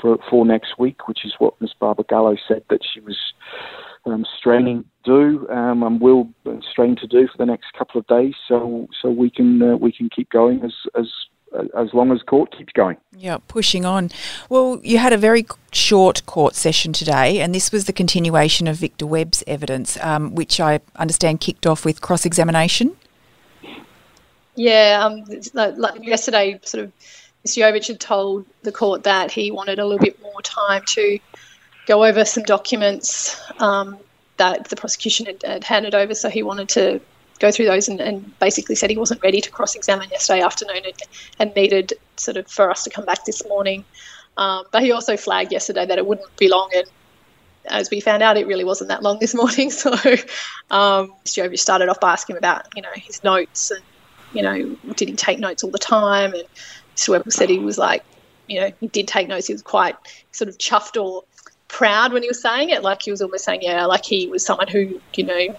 for 0.01 0.17
for 0.29 0.45
next 0.45 0.77
week, 0.79 1.07
which 1.07 1.25
is 1.25 1.33
what 1.39 1.59
Ms. 1.61 1.71
Barbagallo 1.81 2.37
said 2.47 2.63
that 2.69 2.81
she 2.93 2.99
was. 2.99 3.17
Um, 4.03 4.25
straining 4.35 4.83
to 5.05 5.37
do 5.37 5.49
um, 5.49 5.83
and 5.83 6.01
will 6.01 6.27
strain 6.71 6.95
to 6.95 7.05
do 7.05 7.27
for 7.27 7.37
the 7.37 7.45
next 7.45 7.67
couple 7.77 7.99
of 7.99 8.07
days, 8.07 8.33
so 8.47 8.87
so 8.99 9.11
we 9.11 9.29
can 9.29 9.61
uh, 9.61 9.77
we 9.77 9.91
can 9.91 10.09
keep 10.09 10.27
going 10.31 10.63
as 10.63 10.73
as 10.95 11.05
as 11.77 11.93
long 11.93 12.11
as 12.11 12.21
court 12.23 12.55
keeps 12.55 12.71
going. 12.73 12.97
Yeah, 13.15 13.37
pushing 13.47 13.85
on. 13.85 14.09
Well, 14.49 14.79
you 14.83 14.97
had 14.97 15.13
a 15.13 15.17
very 15.17 15.45
short 15.71 16.25
court 16.25 16.55
session 16.55 16.93
today, 16.93 17.41
and 17.41 17.53
this 17.53 17.71
was 17.71 17.85
the 17.85 17.93
continuation 17.93 18.67
of 18.67 18.77
Victor 18.77 19.05
Webb's 19.05 19.43
evidence, 19.47 19.97
um, 20.01 20.33
which 20.35 20.59
I 20.59 20.79
understand 20.95 21.41
kicked 21.41 21.65
off 21.65 21.85
with 21.85 22.01
cross 22.01 22.25
examination. 22.25 22.95
Yeah, 24.55 25.01
um, 25.03 25.23
like 25.53 26.05
yesterday, 26.05 26.59
sort 26.63 26.85
of, 26.85 26.91
Mr. 27.45 27.63
Yovich 27.63 27.87
had 27.87 27.99
told 27.99 28.45
the 28.63 28.71
court 28.71 29.03
that 29.03 29.31
he 29.31 29.51
wanted 29.51 29.79
a 29.79 29.85
little 29.85 30.03
bit 30.03 30.21
more 30.21 30.41
time 30.41 30.83
to 30.87 31.19
go 31.87 32.03
over 32.03 32.23
some 32.23 32.43
documents 32.43 33.41
um, 33.59 33.97
that 34.37 34.69
the 34.69 34.75
prosecution 34.75 35.25
had, 35.25 35.43
had 35.43 35.63
handed 35.63 35.95
over, 35.95 36.13
so 36.13 36.29
he 36.29 36.43
wanted 36.43 36.69
to 36.69 37.01
go 37.39 37.51
through 37.51 37.65
those 37.65 37.89
and, 37.89 37.99
and 37.99 38.39
basically 38.39 38.75
said 38.75 38.89
he 38.89 38.97
wasn't 38.97 39.21
ready 39.23 39.41
to 39.41 39.49
cross 39.49 39.75
examine 39.75 40.07
yesterday 40.09 40.41
afternoon 40.41 40.83
and, 40.85 41.01
and, 41.39 41.55
needed 41.55 41.93
sort 42.15 42.37
of 42.37 42.47
for 42.47 42.69
us 42.69 42.83
to 42.83 42.89
come 42.91 43.03
back 43.03 43.25
this 43.25 43.43
morning. 43.47 43.83
Um, 44.37 44.65
but 44.71 44.83
he 44.83 44.91
also 44.91 45.17
flagged 45.17 45.51
yesterday 45.51 45.85
that 45.85 45.97
it 45.97 46.05
wouldn't 46.05 46.35
be 46.37 46.47
long, 46.47 46.69
and 46.75 46.85
as 47.65 47.89
we 47.89 47.99
found 47.99 48.23
out, 48.23 48.37
it 48.37 48.47
really 48.47 48.63
wasn't 48.63 48.89
that 48.89 49.01
long 49.01 49.19
this 49.19 49.33
morning. 49.41 49.71
So 49.71 49.91
um, 50.69 51.13
Yovich 51.25 51.59
started 51.59 51.89
off 51.89 51.99
by 51.99 52.13
asking 52.13 52.37
about 52.37 52.67
you 52.75 52.81
know 52.81 52.91
his 52.95 53.23
notes 53.23 53.71
and 53.71 53.83
you 54.33 54.41
know 54.41 54.77
did 54.95 55.09
he 55.09 55.15
take 55.15 55.39
notes 55.39 55.63
all 55.63 55.71
the 55.71 55.79
time, 55.79 56.33
and 56.33 56.45
Webber 57.07 57.31
said 57.31 57.49
he 57.49 57.59
was 57.59 57.77
like 57.77 58.03
you 58.47 58.59
know 58.59 58.71
he 58.79 58.87
did 58.87 59.07
take 59.07 59.27
notes. 59.27 59.47
He 59.47 59.53
was 59.53 59.61
quite 59.61 59.95
sort 60.31 60.49
of 60.49 60.57
chuffed 60.57 61.01
or 61.01 61.23
proud 61.67 62.13
when 62.13 62.21
he 62.21 62.27
was 62.27 62.41
saying 62.41 62.69
it, 62.69 62.83
like 62.83 63.01
he 63.01 63.11
was 63.11 63.21
almost 63.21 63.45
saying 63.45 63.61
yeah, 63.63 63.85
like 63.85 64.05
he 64.05 64.27
was 64.27 64.45
someone 64.45 64.67
who 64.67 64.99
you 65.15 65.23
know 65.23 65.55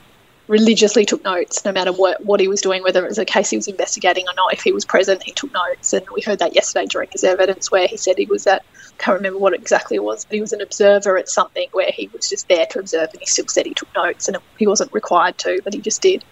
religiously 0.48 1.04
took 1.04 1.24
notes 1.24 1.64
no 1.64 1.72
matter 1.72 1.92
what, 1.92 2.24
what 2.24 2.40
he 2.40 2.48
was 2.48 2.60
doing, 2.60 2.82
whether 2.82 3.04
it 3.04 3.08
was 3.08 3.18
a 3.18 3.24
case 3.24 3.50
he 3.50 3.56
was 3.56 3.68
investigating 3.68 4.26
or 4.26 4.34
not. 4.36 4.52
If 4.52 4.62
he 4.62 4.72
was 4.72 4.84
present, 4.84 5.22
he 5.22 5.32
took 5.32 5.52
notes. 5.52 5.92
And 5.92 6.04
we 6.14 6.20
heard 6.20 6.40
that 6.40 6.54
yesterday 6.54 6.86
during 6.86 7.08
his 7.10 7.24
evidence 7.24 7.70
where 7.70 7.86
he 7.86 7.96
said 7.96 8.18
he 8.18 8.26
was 8.26 8.46
at, 8.46 8.62
I 8.74 9.02
can't 9.02 9.16
remember 9.16 9.38
what 9.38 9.54
exactly 9.54 9.96
it 9.96 10.04
was, 10.04 10.24
but 10.24 10.34
he 10.34 10.40
was 10.40 10.52
an 10.52 10.60
observer 10.60 11.16
at 11.16 11.28
something 11.28 11.68
where 11.72 11.90
he 11.90 12.08
was 12.08 12.28
just 12.28 12.48
there 12.48 12.66
to 12.66 12.80
observe 12.80 13.10
and 13.12 13.20
he 13.20 13.26
still 13.26 13.46
said 13.48 13.66
he 13.66 13.74
took 13.74 13.88
notes 13.94 14.28
and 14.28 14.36
he 14.58 14.66
wasn't 14.66 14.92
required 14.92 15.38
to, 15.38 15.60
but 15.64 15.74
he 15.74 15.80
just 15.80 16.02
did. 16.02 16.24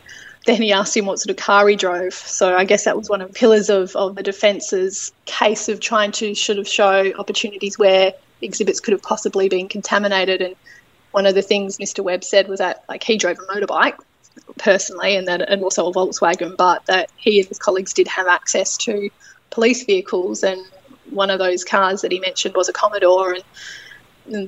Then 0.47 0.63
he 0.63 0.73
asked 0.73 0.97
him 0.97 1.07
what 1.07 1.19
sort 1.19 1.31
of 1.31 1.37
car 1.37 1.69
he 1.69 1.77
drove. 1.77 2.15
So 2.15 2.57
I 2.57 2.65
guess 2.65 2.85
that 2.85 2.97
was 2.97 3.11
one 3.11 3.21
of 3.21 3.29
the 3.29 3.35
pillars 3.35 3.69
of, 3.69 3.95
of 3.95 4.15
the 4.15 4.23
defence's 4.23 5.13
case 5.27 5.69
of 5.69 5.81
trying 5.81 6.13
to 6.13 6.35
sort 6.35 6.59
of 6.59 6.67
show 6.67 7.13
opportunities 7.19 7.79
where 7.79 8.15
exhibits 8.41 8.81
could 8.81 8.93
have 8.93 9.03
possibly 9.03 9.49
been 9.49 9.69
contaminated. 9.69 10.41
And 10.41 10.57
one 11.13 11.27
of 11.27 11.35
the 11.35 11.43
things 11.43 11.79
Mr. 11.79 12.03
Webb 12.03 12.25
said 12.25 12.49
was 12.49 12.59
that 12.59 12.85
like 12.89 13.03
he 13.03 13.19
drove 13.19 13.39
a 13.39 13.43
motorbike 13.53 13.99
personally, 14.59 15.17
and 15.17 15.27
that 15.29 15.43
and 15.43 15.63
also 15.63 15.89
a 15.89 15.93
Volkswagen, 15.93 16.57
but 16.57 16.85
that 16.87 17.11
he 17.17 17.41
and 17.41 17.49
his 17.49 17.59
colleagues 17.59 17.93
did 17.93 18.09
have 18.09 18.27
access 18.27 18.77
to 18.79 19.11
police 19.51 19.85
vehicles, 19.85 20.43
and 20.43 20.61
one 21.11 21.31
of 21.31 21.39
those 21.39 21.65
cars 21.65 22.03
that 22.03 22.13
he 22.13 22.21
mentioned 22.21 22.55
was 22.55 22.69
a 22.69 22.73
Commodore, 22.73 23.35
and, 23.35 23.45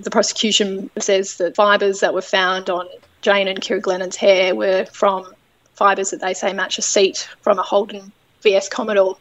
the 0.05 0.11
prosecution 0.11 0.91
says 0.99 1.39
that 1.39 1.57
fibres 1.57 2.01
that 2.01 2.15
were 2.15 2.23
found 2.23 2.71
on 2.71 2.87
Jane 3.21 3.49
and 3.49 3.61
Ciara 3.61 3.81
Glennon's 3.81 4.15
hair 4.15 4.55
were 4.55 4.85
from 4.85 5.35
fibres 5.75 6.11
that 6.11 6.21
they 6.21 6.35
say 6.35 6.53
match 6.53 6.79
a 6.79 6.83
seat 6.83 7.29
from 7.41 7.59
a 7.59 7.63
Holden 7.63 8.13
VS 8.43 8.69
Commodore. 8.69 9.17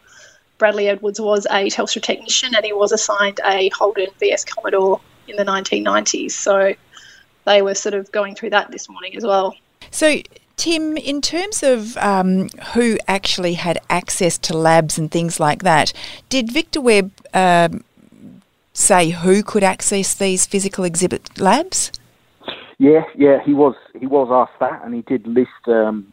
Bradley 0.58 0.88
Edwards 0.90 1.20
was 1.20 1.46
a 1.48 1.70
Telstra 1.70 2.02
technician 2.02 2.54
and 2.56 2.64
he 2.64 2.74
was 2.74 2.92
assigned 2.92 3.40
a 3.46 3.70
Holden 3.70 4.08
VS 4.20 4.46
Commodore 4.46 5.02
in 5.28 5.36
the 5.38 5.46
1990s. 5.46 6.32
So 6.32 6.74
they 7.46 7.62
were 7.62 7.76
sort 7.76 7.96
of 7.96 8.12
going 8.12 8.36
through 8.36 8.52
that 8.52 8.72
this 8.72 8.90
morning 8.90 9.16
as 9.16 9.24
well. 9.24 9.56
So, 9.90 10.22
Tim, 10.58 10.98
in 10.98 11.22
terms 11.22 11.64
of 11.64 11.98
um, 11.98 12.50
who 12.74 12.98
actually 13.08 13.56
had 13.56 13.80
access 13.90 14.38
to 14.40 14.56
labs 14.56 14.98
and 14.98 15.10
things 15.10 15.40
like 15.40 15.64
that, 15.64 15.92
did 16.30 16.52
Victor 16.52 16.82
Webb 16.82 17.12
um, 17.34 17.84
say 18.74 19.10
who 19.10 19.42
could 19.44 19.64
access 19.64 20.14
these 20.14 20.46
physical 20.46 20.84
exhibit 20.84 21.40
labs? 21.40 21.92
Yeah, 22.78 23.04
yeah, 23.16 23.44
he 23.44 23.54
was 23.54 23.76
he 24.00 24.08
was 24.08 24.30
asked 24.32 24.60
that, 24.60 24.84
and 24.84 24.94
he 24.94 25.02
did 25.02 25.28
list 25.28 25.50
um, 25.68 26.12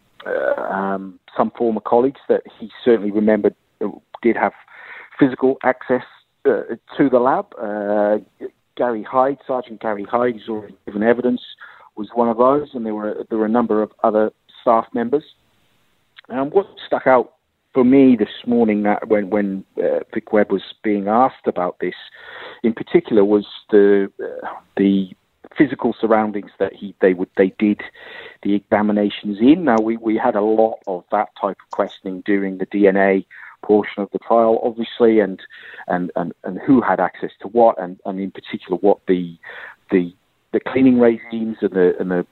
um, 0.71 1.19
some 1.37 1.51
former 1.57 1.81
colleagues 1.81 2.21
that 2.29 2.43
he 2.59 2.71
certainly 2.85 3.11
remembered 3.11 3.55
uh, 3.81 3.89
did 4.23 4.37
have 4.37 4.53
physical 5.19 5.59
access 5.65 6.03
uh, 6.47 6.63
to 6.97 7.09
the 7.11 7.19
lab. 7.19 7.47
Uh, 7.61 8.19
Gary 8.77 9.03
Hyde, 9.03 9.39
Sergeant 9.47 9.81
Gary 9.81 10.05
Hyde, 10.05 10.35
who's 10.35 10.49
already 10.49 10.77
given 10.87 11.03
evidence, 11.03 11.41
was 11.97 12.09
one 12.15 12.29
of 12.29 12.39
those, 12.39 12.69
and 12.75 12.87
there 12.87 12.95
were 12.95 13.25
there 13.29 13.39
were 13.39 13.47
a 13.47 13.51
number 13.51 13.83
of 13.83 13.91
other 14.05 14.31
staff 14.63 14.87
members. 14.95 15.25
Um, 16.29 16.51
what 16.51 16.67
stuck 16.87 17.07
out 17.07 17.35
for 17.75 17.85
me 17.85 18.17
this 18.17 18.29
morning 18.47 18.85
that 18.85 19.09
when 19.09 19.31
when 19.31 19.65
uh, 19.79 20.01
Vic 20.15 20.33
Webb 20.33 20.53
was 20.53 20.63
being 20.83 21.09
asked 21.09 21.47
about 21.47 21.79
this, 21.81 21.95
in 22.63 22.73
particular, 22.73 23.25
was 23.25 23.47
the 23.71 24.11
uh, 24.23 24.49
the 24.77 25.11
physical 25.57 25.95
surroundings 26.01 26.51
that 26.59 26.73
he 26.73 26.95
they 27.01 27.15
would 27.15 27.31
they 27.37 27.53
did 27.59 27.81
the 28.43 28.55
examinations 28.55 29.39
in. 29.41 29.65
Now 29.65 29.77
we, 29.83 29.97
we 29.97 30.17
had 30.17 30.37
a 30.37 30.41
lot 30.43 30.81
of 30.87 31.05
that 31.11 31.29
type 31.41 31.57
of 31.65 31.71
questioning 31.71 32.23
during 32.25 32.59
the 32.59 32.67
DNA 32.67 33.25
portion 33.63 34.03
of 34.03 34.11
the 34.13 34.19
trial, 34.19 34.61
obviously, 34.63 35.21
and 35.21 35.41
and, 35.87 36.11
and, 36.17 36.33
and 36.45 36.59
who 36.59 36.81
had 36.81 37.01
access 37.01 37.31
to 37.41 37.49
what, 37.49 37.81
and, 37.81 38.01
and 38.05 38.21
in 38.21 38.31
particular 38.31 38.79
what 38.79 38.99
the 39.07 39.37
the 39.91 40.13
the 40.53 40.61
cleaning 40.61 40.99
regimes 40.99 41.59
and 41.61 41.73
the 41.73 41.95
and 41.99 42.11
the, 42.11 42.27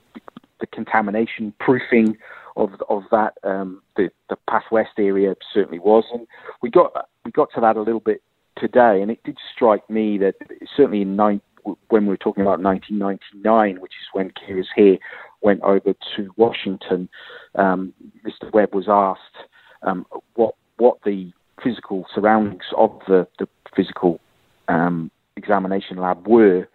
the 0.61 0.67
contamination 0.69 1.53
proofing 1.59 2.17
of 2.57 2.71
of 2.89 3.05
that 3.11 3.35
um, 3.45 3.83
the 3.97 4.11
the 4.29 4.37
PathWest 4.49 4.99
area 4.99 5.35
certainly 5.53 5.79
was, 5.79 6.05
and 6.13 6.27
we 6.63 6.71
got 6.71 7.09
we 7.25 7.31
got 7.31 7.49
to 7.55 7.61
that 7.61 7.77
a 7.77 7.83
little 7.83 8.01
bit 8.01 8.23
today, 8.57 9.03
and 9.03 9.11
it 9.11 9.23
did 9.25 9.37
strike 9.55 9.89
me 9.91 10.19
that 10.19 10.35
certainly 10.77 11.03
in 11.03 11.17
nine, 11.17 11.41
when 11.89 12.05
we 12.05 12.09
were 12.09 12.17
talking 12.17 12.43
about 12.43 12.61
1999, 12.61 13.81
which 13.81 13.93
is 13.93 14.09
when 14.13 14.33
Ciara's 14.47 14.69
Hair 14.75 14.99
went 15.43 15.63
over 15.63 15.95
to 16.17 16.35
Washington, 16.37 17.09
um, 17.55 17.93
Mr. 18.25 18.53
Webb 18.53 18.75
was 18.75 18.87
asked 18.89 19.49
um, 19.83 20.07
what 20.35 20.55
what 20.79 20.99
the 21.05 21.33
physical 21.63 22.05
surroundings 22.15 22.65
of 22.77 22.99
the, 23.09 23.27
the 23.39 23.49
physical 23.75 24.21
um, 24.69 25.11
examination 25.37 25.97
lab 25.97 26.27
were. 26.27 26.69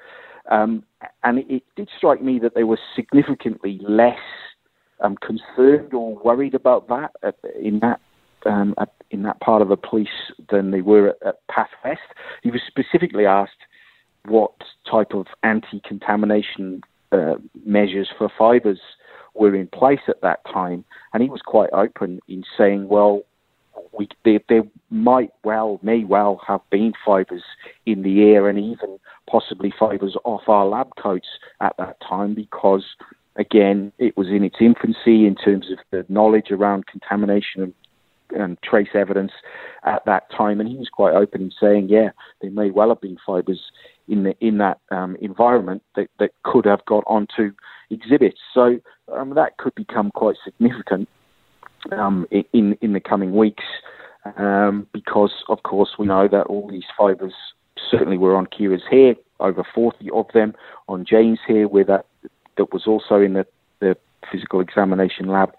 Um, 0.49 0.83
and 1.23 1.39
it, 1.39 1.45
it, 1.49 1.63
did 1.75 1.89
strike 1.95 2.21
me 2.21 2.39
that 2.39 2.55
they 2.55 2.63
were 2.63 2.79
significantly 2.95 3.79
less 3.87 4.17
um, 5.01 5.17
concerned 5.17 5.93
or 5.93 6.15
worried 6.23 6.55
about 6.55 6.87
that 6.87 7.11
at, 7.23 7.35
in 7.59 7.79
that 7.79 7.99
um, 8.45 8.73
in 9.11 9.21
that 9.21 9.39
part 9.39 9.61
of 9.61 9.69
the 9.69 9.77
police 9.77 10.07
than 10.49 10.71
they 10.71 10.81
were 10.81 11.09
at, 11.09 11.17
at 11.23 11.47
Path 11.47 11.69
West. 11.85 12.01
He 12.41 12.49
was 12.49 12.61
specifically 12.67 13.25
asked 13.27 13.51
what 14.25 14.53
type 14.89 15.13
of 15.13 15.27
anti-contamination 15.43 16.81
uh, 17.11 17.35
measures 17.65 18.09
for 18.17 18.29
fibres 18.37 18.79
were 19.33 19.55
in 19.55 19.67
place 19.67 20.01
at 20.07 20.21
that 20.21 20.39
time, 20.45 20.83
and 21.13 21.23
he 21.23 21.29
was 21.29 21.41
quite 21.41 21.69
open 21.73 22.19
in 22.27 22.43
saying, 22.57 22.87
"Well, 22.87 23.23
we 23.97 24.07
there, 24.25 24.39
there 24.49 24.63
might 24.89 25.31
well 25.43 25.79
may 25.81 26.03
well 26.03 26.41
have 26.47 26.61
been 26.69 26.93
fibres 27.05 27.43
in 27.85 28.03
the 28.03 28.21
air, 28.23 28.49
and 28.49 28.59
even 28.59 28.99
possibly 29.29 29.73
fibres 29.77 30.17
off 30.23 30.47
our 30.47 30.65
lab 30.65 30.95
coats 31.01 31.27
at 31.59 31.75
that 31.77 31.97
time, 32.07 32.33
because." 32.33 32.85
Again, 33.37 33.93
it 33.97 34.17
was 34.17 34.27
in 34.27 34.43
its 34.43 34.57
infancy 34.59 35.25
in 35.25 35.35
terms 35.35 35.71
of 35.71 35.77
the 35.89 36.05
knowledge 36.09 36.51
around 36.51 36.87
contamination 36.87 37.63
and 37.63 37.73
and 38.33 38.57
trace 38.61 38.89
evidence 38.93 39.31
at 39.83 40.03
that 40.05 40.29
time, 40.31 40.59
and 40.59 40.69
he 40.69 40.75
was 40.75 40.89
quite 40.89 41.13
open 41.13 41.41
in 41.41 41.51
saying, 41.59 41.89
yeah, 41.89 42.09
there 42.41 42.51
may 42.51 42.71
well 42.71 42.89
have 42.89 43.01
been 43.01 43.17
fibres 43.25 43.71
in 44.11 44.23
the 44.23 44.35
in 44.45 44.57
that 44.57 44.79
um, 44.91 45.15
environment 45.21 45.81
that, 45.95 46.09
that 46.19 46.31
could 46.43 46.65
have 46.65 46.83
got 46.85 47.03
onto 47.07 47.51
exhibits. 47.89 48.39
So 48.53 48.79
um, 49.11 49.33
that 49.35 49.57
could 49.57 49.73
become 49.73 50.11
quite 50.11 50.35
significant 50.43 51.07
um, 51.93 52.27
in 52.53 52.77
in 52.81 52.93
the 52.93 52.99
coming 52.99 53.33
weeks, 53.33 53.63
um, 54.37 54.85
because 54.93 55.31
of 55.47 55.63
course 55.63 55.91
we 55.97 56.05
know 56.05 56.27
that 56.27 56.47
all 56.47 56.69
these 56.69 56.83
fibres 56.97 57.33
certainly 57.89 58.17
were 58.17 58.35
on 58.35 58.47
Ciara's 58.55 58.83
hair, 58.89 59.15
over 59.39 59.63
40 59.73 60.09
of 60.11 60.27
them 60.33 60.53
on 60.87 61.05
Jane's 61.05 61.39
hair, 61.47 61.67
where 61.67 61.85
that 61.85 62.05
that 62.57 62.73
was 62.73 62.85
also 62.85 63.15
in 63.21 63.33
the, 63.33 63.45
the 63.79 63.95
physical 64.29 64.59
examination 64.59 65.27
lab 65.27 65.53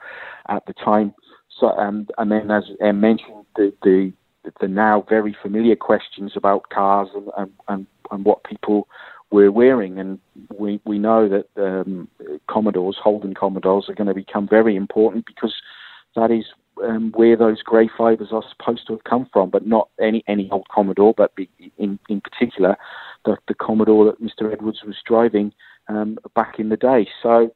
at 0.48 0.64
the 0.66 0.74
time. 0.74 1.14
So 1.58 1.68
um, 1.68 2.06
and 2.18 2.30
then 2.30 2.50
as 2.50 2.64
I 2.84 2.92
mentioned, 2.92 3.46
the, 3.56 3.72
the 3.82 4.12
the 4.60 4.68
now 4.68 5.04
very 5.08 5.36
familiar 5.40 5.76
questions 5.76 6.32
about 6.36 6.68
cars 6.70 7.08
and, 7.14 7.28
and, 7.36 7.52
and, 7.68 7.86
and 8.10 8.24
what 8.24 8.44
people 8.44 8.88
were 9.30 9.50
wearing. 9.50 9.98
And 9.98 10.18
we, 10.58 10.80
we 10.84 10.98
know 10.98 11.28
that 11.28 11.46
um, 11.56 12.08
Commodores, 12.48 12.98
Holden 13.02 13.34
Commodores, 13.34 13.88
are 13.88 13.94
going 13.94 14.08
to 14.08 14.14
become 14.14 14.48
very 14.48 14.76
important 14.76 15.26
because 15.26 15.54
that 16.16 16.30
is 16.30 16.44
um, 16.82 17.12
where 17.14 17.36
those 17.36 17.62
grey 17.62 17.88
fibres 17.96 18.30
are 18.32 18.42
supposed 18.50 18.86
to 18.86 18.94
have 18.94 19.04
come 19.04 19.28
from, 19.32 19.50
but 19.50 19.66
not 19.66 19.88
any, 20.00 20.22
any 20.26 20.48
old 20.50 20.68
Commodore, 20.68 21.14
but 21.16 21.32
in, 21.78 21.98
in 22.08 22.20
particular 22.20 22.76
the, 23.24 23.36
the 23.48 23.54
Commodore 23.54 24.06
that 24.06 24.22
Mr. 24.22 24.52
Edwards 24.52 24.82
was 24.84 24.96
driving 25.06 25.52
um, 25.88 26.18
back 26.34 26.58
in 26.58 26.68
the 26.68 26.76
day. 26.76 27.08
So 27.22 27.52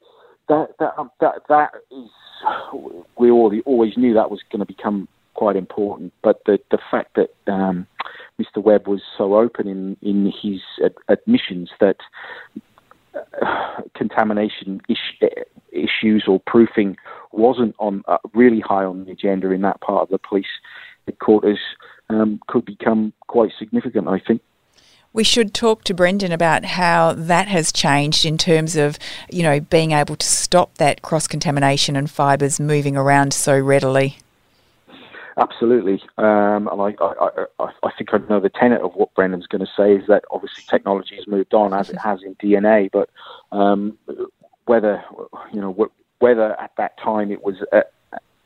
that 0.49 0.69
that 0.79 0.95
um, 0.97 1.11
that 1.21 1.43
that 1.49 1.71
is 1.91 2.09
we 3.19 3.31
already 3.31 3.63
always 3.63 3.97
knew 3.97 4.15
that 4.15 4.31
was 4.31 4.41
going 4.51 4.61
to 4.61 4.67
become 4.67 5.09
quite 5.37 5.57
important. 5.57 6.13
But 6.23 6.43
the 6.47 6.59
the 6.71 6.79
fact 6.91 7.17
that 7.17 7.31
um, 7.53 7.87
Mr. 8.41 8.63
Webb 8.63 8.89
was 8.89 9.03
so 9.17 9.37
open 9.37 9.69
in 9.69 9.97
in 10.03 10.33
his 10.43 10.61
ad- 10.85 10.95
admissions 11.09 11.71
that 11.81 11.99
uh, 13.15 13.83
contamination 13.95 14.81
is- 14.89 15.31
issues 15.71 16.25
or 16.27 16.41
proofing 16.47 16.97
wasn't 17.33 17.75
on 17.79 18.03
uh, 18.09 18.19
really 18.35 18.61
high 18.61 18.85
on 18.85 19.05
the 19.05 19.13
agenda 19.13 19.51
in 19.51 19.61
that 19.63 19.81
part 19.81 20.03
of 20.03 20.09
the 20.09 20.19
police 20.19 20.47
headquarters 21.07 21.61
um, 22.09 22.41
could 22.49 22.65
become 22.65 23.13
quite 23.29 23.53
significant. 23.59 24.09
I 24.09 24.19
think. 24.19 24.41
We 25.13 25.25
should 25.25 25.55
talk 25.55 25.83
to 25.85 25.95
Brendan 25.95 26.31
about 26.31 26.67
how 26.67 27.15
that 27.15 27.49
has 27.49 27.73
changed 27.73 28.27
in 28.27 28.37
terms 28.37 28.77
of, 28.77 28.99
you 29.33 29.43
know, 29.43 29.61
being 29.61 29.93
able 29.93 30.15
to 30.15 30.27
stop 30.27 30.75
that 30.75 31.01
cross 31.01 31.27
contamination 31.27 31.97
and 31.97 32.11
fibres 32.11 32.61
moving 32.61 32.99
around 32.99 33.33
so 33.33 33.59
readily. 33.59 34.19
Absolutely, 35.39 36.03
um, 36.17 36.67
and 36.69 36.81
I, 36.81 36.95
I, 36.99 37.45
I, 37.59 37.71
I, 37.83 37.91
think 37.99 38.15
I 38.15 38.19
know 38.31 38.41
the 38.41 38.49
tenet 38.49 38.81
of 38.81 38.95
what 38.95 39.15
Brendan's 39.15 39.47
going 39.47 39.65
to 39.65 39.71
say 39.77 39.93
is 39.93 40.07
that 40.09 40.25
obviously 40.31 40.65
technology 40.67 41.15
has 41.17 41.27
moved 41.27 41.53
on 41.53 41.75
as 41.75 41.91
it 41.91 41.99
has 41.99 42.23
in 42.23 42.35
DNA, 42.37 42.89
but 42.91 43.11
um, 43.53 43.99
whether 44.65 45.05
you 45.53 45.61
know 45.61 45.91
whether 46.21 46.59
at 46.59 46.73
that 46.79 46.99
time 46.99 47.31
it 47.31 47.43
was 47.43 47.57
a, 47.73 47.83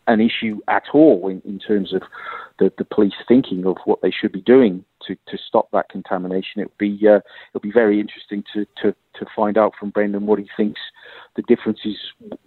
an 0.07 0.21
issue 0.21 0.59
at 0.67 0.83
all 0.93 1.29
in, 1.29 1.41
in 1.45 1.59
terms 1.61 1.95
of 1.95 2.03
the, 2.59 2.73
the 2.77 2.85
police 2.85 3.15
thinking 3.29 3.65
of 3.65 3.77
what 3.85 4.03
they 4.03 4.11
should 4.11 4.33
be 4.33 4.41
doing 4.41 4.85
to, 5.07 5.15
to 5.29 5.39
stop 5.39 5.71
that 5.73 5.89
contamination. 5.89 6.61
It 6.61 6.65
would 6.65 6.79
be 6.79 7.09
uh, 7.09 7.21
it'll 7.51 7.61
be 7.63 7.73
very 7.73 8.01
interesting 8.01 8.43
to, 8.53 8.67
to, 8.83 8.95
to 9.15 9.27
find 9.35 9.57
out 9.57 9.75
from 9.79 9.91
Brendan 9.91 10.27
what 10.27 10.39
he 10.39 10.49
thinks 10.57 10.81
the 11.37 11.43
differences 11.43 11.97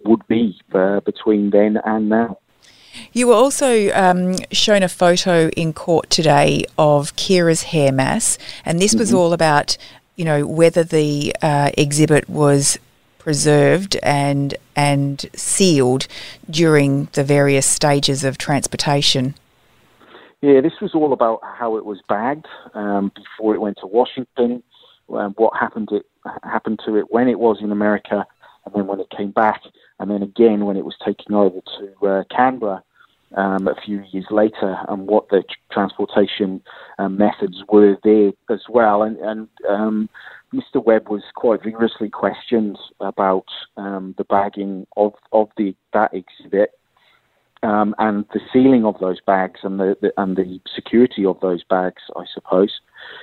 would 0.04 0.28
be 0.28 0.60
uh, 0.74 1.00
between 1.00 1.50
then 1.52 1.78
and 1.86 2.10
now. 2.10 2.38
You 3.12 3.28
were 3.28 3.34
also 3.34 3.92
um, 3.94 4.36
shown 4.52 4.84
a 4.84 4.90
photo 4.90 5.50
in 5.50 5.74
court 5.74 6.10
today 6.10 6.66
of 6.78 7.16
Ciara's 7.16 7.64
hair 7.64 7.92
mass, 7.92 8.38
and 8.66 8.80
this 8.80 8.96
was 8.96 9.10
mm-hmm. 9.10 9.18
all 9.18 9.34
about, 9.34 9.78
you 10.16 10.26
know, 10.26 10.46
whether 10.46 10.84
the 10.84 11.36
uh, 11.42 11.72
exhibit 11.78 12.30
was 12.30 12.78
preserved 13.20 13.96
and 14.04 14.56
and 14.76 15.26
sealed 15.34 16.08
during 16.50 17.08
the 17.14 17.24
various 17.24 17.66
stages 17.66 18.24
of 18.24 18.38
transportation. 18.38 19.34
Yeah, 20.42 20.60
this 20.60 20.74
was 20.82 20.94
all 20.94 21.14
about 21.14 21.40
how 21.42 21.78
it 21.78 21.86
was 21.86 22.02
bagged 22.10 22.48
um, 22.74 23.14
before 23.16 23.56
it 23.56 23.62
went 23.62 23.78
to 23.78 23.88
Washington, 23.88 24.62
um, 25.10 25.34
what 25.38 25.58
happened 25.58 25.90
it, 25.92 26.06
happened 26.44 26.82
to 26.86 26.98
it 26.98 27.12
when 27.12 27.30
it 27.30 27.40
was 27.40 27.60
in 27.62 27.72
America, 27.72 28.26
and 28.66 28.76
then 28.76 28.88
when 28.88 29.00
it 29.00 29.10
came 29.10 29.32
back, 29.32 29.62
and 30.04 30.12
then 30.12 30.22
again 30.22 30.66
when 30.66 30.76
it 30.76 30.84
was 30.84 30.96
taken 31.06 31.34
over 31.34 31.60
to 31.80 32.08
uh, 32.08 32.24
Canberra 32.30 32.84
um, 33.38 33.70
a 33.70 33.76
few 33.86 34.04
years 34.12 34.26
later, 34.30 34.78
and 34.90 35.08
what 35.08 35.30
the 35.30 35.44
transportation 35.72 36.62
um, 37.00 37.18
methods 37.18 37.64
were 37.70 37.96
there 38.04 38.32
as 38.50 38.64
well. 38.68 39.02
And, 39.02 39.18
and 39.20 39.48
um, 39.70 40.10
Mr. 40.54 40.84
Webb 40.84 41.08
was 41.08 41.24
quite 41.36 41.64
vigorously 41.64 42.10
questioned 42.10 42.78
about 43.00 43.46
um, 43.78 44.14
the 44.18 44.26
bagging 44.26 44.86
of, 44.98 45.14
of 45.32 45.48
the 45.56 45.74
that 45.94 46.14
exhibit. 46.14 46.72
Um, 47.64 47.96
and 47.98 48.26
the 48.34 48.42
sealing 48.52 48.84
of 48.84 49.00
those 49.00 49.22
bags 49.26 49.62
and 49.64 49.80
the, 49.80 49.96
the, 50.02 50.12
and 50.18 50.36
the 50.36 50.60
security 50.76 51.26
of 51.26 51.40
those 51.40 51.64
bags, 51.64 52.02
I 52.14 52.26
suppose, 52.34 52.82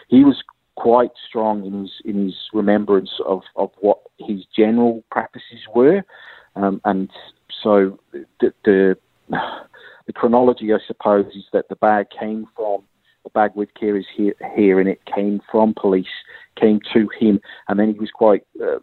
he 0.08 0.24
was 0.24 0.42
quite 0.76 1.10
strong 1.28 1.66
in 1.66 1.82
his 1.82 1.92
in 2.06 2.24
his 2.24 2.36
remembrance 2.54 3.10
of, 3.26 3.42
of 3.56 3.70
what 3.80 3.98
his 4.18 4.46
general 4.56 5.04
practices 5.10 5.60
were, 5.74 6.02
um, 6.56 6.80
and 6.84 7.10
so 7.62 7.98
the, 8.12 8.52
the 8.64 8.96
the 10.06 10.12
chronology, 10.12 10.72
I 10.72 10.78
suppose, 10.86 11.26
is 11.34 11.44
that 11.52 11.68
the 11.68 11.76
bag 11.76 12.06
came 12.10 12.46
from 12.56 12.82
the 13.24 13.30
bag 13.30 13.52
with 13.54 13.68
Ciara's 13.78 14.06
here, 14.16 14.34
here, 14.56 14.80
and 14.80 14.88
it 14.88 15.00
came 15.04 15.40
from 15.50 15.74
police, 15.74 16.06
came 16.58 16.80
to 16.92 17.08
him, 17.18 17.40
and 17.68 17.78
then 17.78 17.92
he 17.92 17.98
was 17.98 18.10
quite 18.10 18.44
uh, 18.62 18.78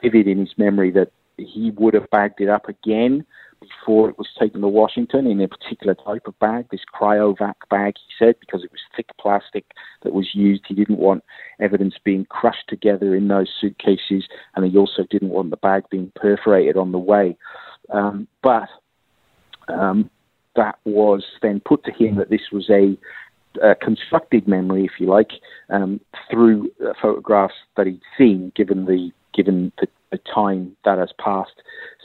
vivid 0.00 0.26
in 0.26 0.38
his 0.38 0.54
memory 0.56 0.90
that 0.90 1.12
he 1.36 1.70
would 1.72 1.94
have 1.94 2.10
bagged 2.10 2.40
it 2.40 2.48
up 2.48 2.68
again 2.68 3.24
before 3.62 4.08
it 4.08 4.18
was 4.18 4.28
taken 4.38 4.60
to 4.60 4.68
Washington 4.68 5.26
in 5.26 5.40
a 5.40 5.48
particular 5.48 5.94
type 5.94 6.26
of 6.26 6.38
bag, 6.38 6.66
this 6.70 6.80
cryovac 6.94 7.54
bag, 7.70 7.94
he 7.96 8.24
said, 8.24 8.34
because 8.40 8.64
it 8.64 8.70
was 8.70 8.80
thick 8.96 9.08
plastic 9.20 9.64
that 10.02 10.12
was 10.12 10.30
used. 10.34 10.64
He 10.66 10.74
didn't 10.74 10.98
want 10.98 11.24
evidence 11.60 11.94
being 12.04 12.24
crushed 12.26 12.68
together 12.68 13.14
in 13.14 13.28
those 13.28 13.48
suitcases, 13.60 14.24
and 14.54 14.64
he 14.64 14.76
also 14.76 15.04
didn't 15.10 15.30
want 15.30 15.50
the 15.50 15.56
bag 15.56 15.84
being 15.90 16.12
perforated 16.16 16.76
on 16.76 16.92
the 16.92 16.98
way. 16.98 17.36
Um, 17.90 18.28
but 18.42 18.68
um, 19.68 20.10
that 20.56 20.76
was 20.84 21.24
then 21.40 21.60
put 21.64 21.84
to 21.84 21.92
him 21.92 22.16
that 22.16 22.30
this 22.30 22.50
was 22.52 22.68
a 22.70 22.96
constructed 23.82 24.48
memory, 24.48 24.84
if 24.84 24.92
you 24.98 25.06
like, 25.06 25.30
um, 25.70 26.00
through 26.30 26.70
uh, 26.84 26.92
photographs 27.00 27.54
that 27.76 27.86
he'd 27.86 28.00
seen, 28.16 28.52
given 28.54 28.86
the 28.86 29.10
given 29.34 29.72
the, 29.80 29.86
the 30.10 30.18
time 30.34 30.76
that 30.84 30.98
has 30.98 31.12
passed 31.18 31.62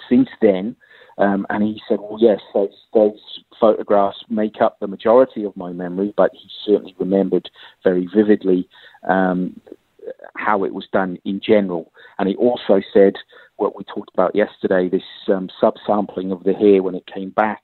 since 0.09 0.29
then. 0.41 0.75
Um, 1.17 1.47
and 1.49 1.63
he 1.63 1.81
said, 1.87 1.99
"Well, 1.99 2.17
yes, 2.19 2.39
those, 2.53 2.75
those 2.93 3.19
photographs 3.59 4.23
make 4.29 4.61
up 4.61 4.79
the 4.79 4.87
majority 4.87 5.43
of 5.43 5.57
my 5.57 5.71
memory, 5.71 6.13
but 6.15 6.31
he 6.33 6.49
certainly 6.65 6.95
remembered 6.99 7.49
very 7.83 8.07
vividly 8.13 8.67
um, 9.07 9.59
how 10.35 10.63
it 10.63 10.73
was 10.73 10.87
done 10.91 11.17
in 11.25 11.41
general." 11.45 11.91
And 12.19 12.29
he 12.29 12.35
also 12.35 12.81
said 12.93 13.13
what 13.55 13.75
we 13.75 13.83
talked 13.83 14.13
about 14.13 14.35
yesterday: 14.35 14.89
this 14.89 15.03
um, 15.27 15.49
subsampling 15.61 16.31
of 16.31 16.43
the 16.43 16.53
hair 16.53 16.83
when 16.83 16.95
it 16.95 17.07
came 17.07 17.31
back. 17.31 17.61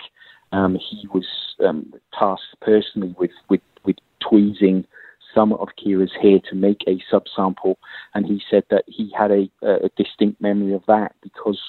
Um, 0.51 0.77
he 0.77 1.07
was 1.11 1.25
um, 1.65 1.93
tasked 2.17 2.59
personally 2.61 3.15
with, 3.17 3.31
with, 3.49 3.61
with 3.85 3.95
tweezing 4.19 4.85
some 5.33 5.53
of 5.53 5.69
Ciara's 5.77 6.11
hair 6.21 6.39
to 6.49 6.55
make 6.55 6.83
a 6.87 7.01
subsample, 7.11 7.75
and 8.13 8.25
he 8.25 8.41
said 8.49 8.63
that 8.69 8.83
he 8.87 9.11
had 9.17 9.31
a, 9.31 9.49
a 9.63 9.89
distinct 9.97 10.39
memory 10.41 10.73
of 10.73 10.83
that 10.87 11.15
because, 11.21 11.59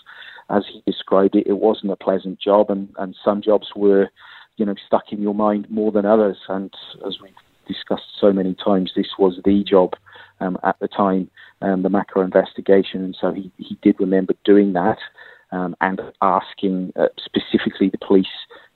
as 0.51 0.65
he 0.71 0.83
described 0.87 1.37
it, 1.37 1.47
it 1.47 1.59
wasn't 1.59 1.93
a 1.93 1.97
pleasant 1.97 2.41
job, 2.41 2.71
and, 2.71 2.89
and 2.99 3.17
some 3.25 3.41
jobs 3.43 3.69
were, 3.75 4.09
you 4.57 4.67
know, 4.67 4.75
stuck 4.87 5.13
in 5.13 5.23
your 5.23 5.35
mind 5.35 5.71
more 5.71 5.93
than 5.93 6.07
others. 6.07 6.39
And 6.49 6.73
as 7.07 7.19
we've 7.23 7.33
discussed 7.67 8.21
so 8.21 8.33
many 8.33 8.55
times, 8.55 8.93
this 8.95 9.19
was 9.19 9.41
the 9.45 9.65
job 9.65 9.95
um, 10.41 10.59
at 10.63 10.79
the 10.81 10.89
time, 10.89 11.31
um, 11.63 11.83
the 11.83 11.91
macro 11.91 12.23
investigation, 12.23 13.03
and 13.05 13.17
so 13.21 13.33
he, 13.33 13.51
he 13.57 13.79
did 13.83 13.97
remember 13.99 14.35
doing 14.45 14.73
that 14.75 14.99
um, 15.53 15.77
and 15.81 16.01
asking 16.21 16.93
uh, 16.97 17.07
specifically 17.25 17.89
the 17.89 18.07
police 18.07 18.27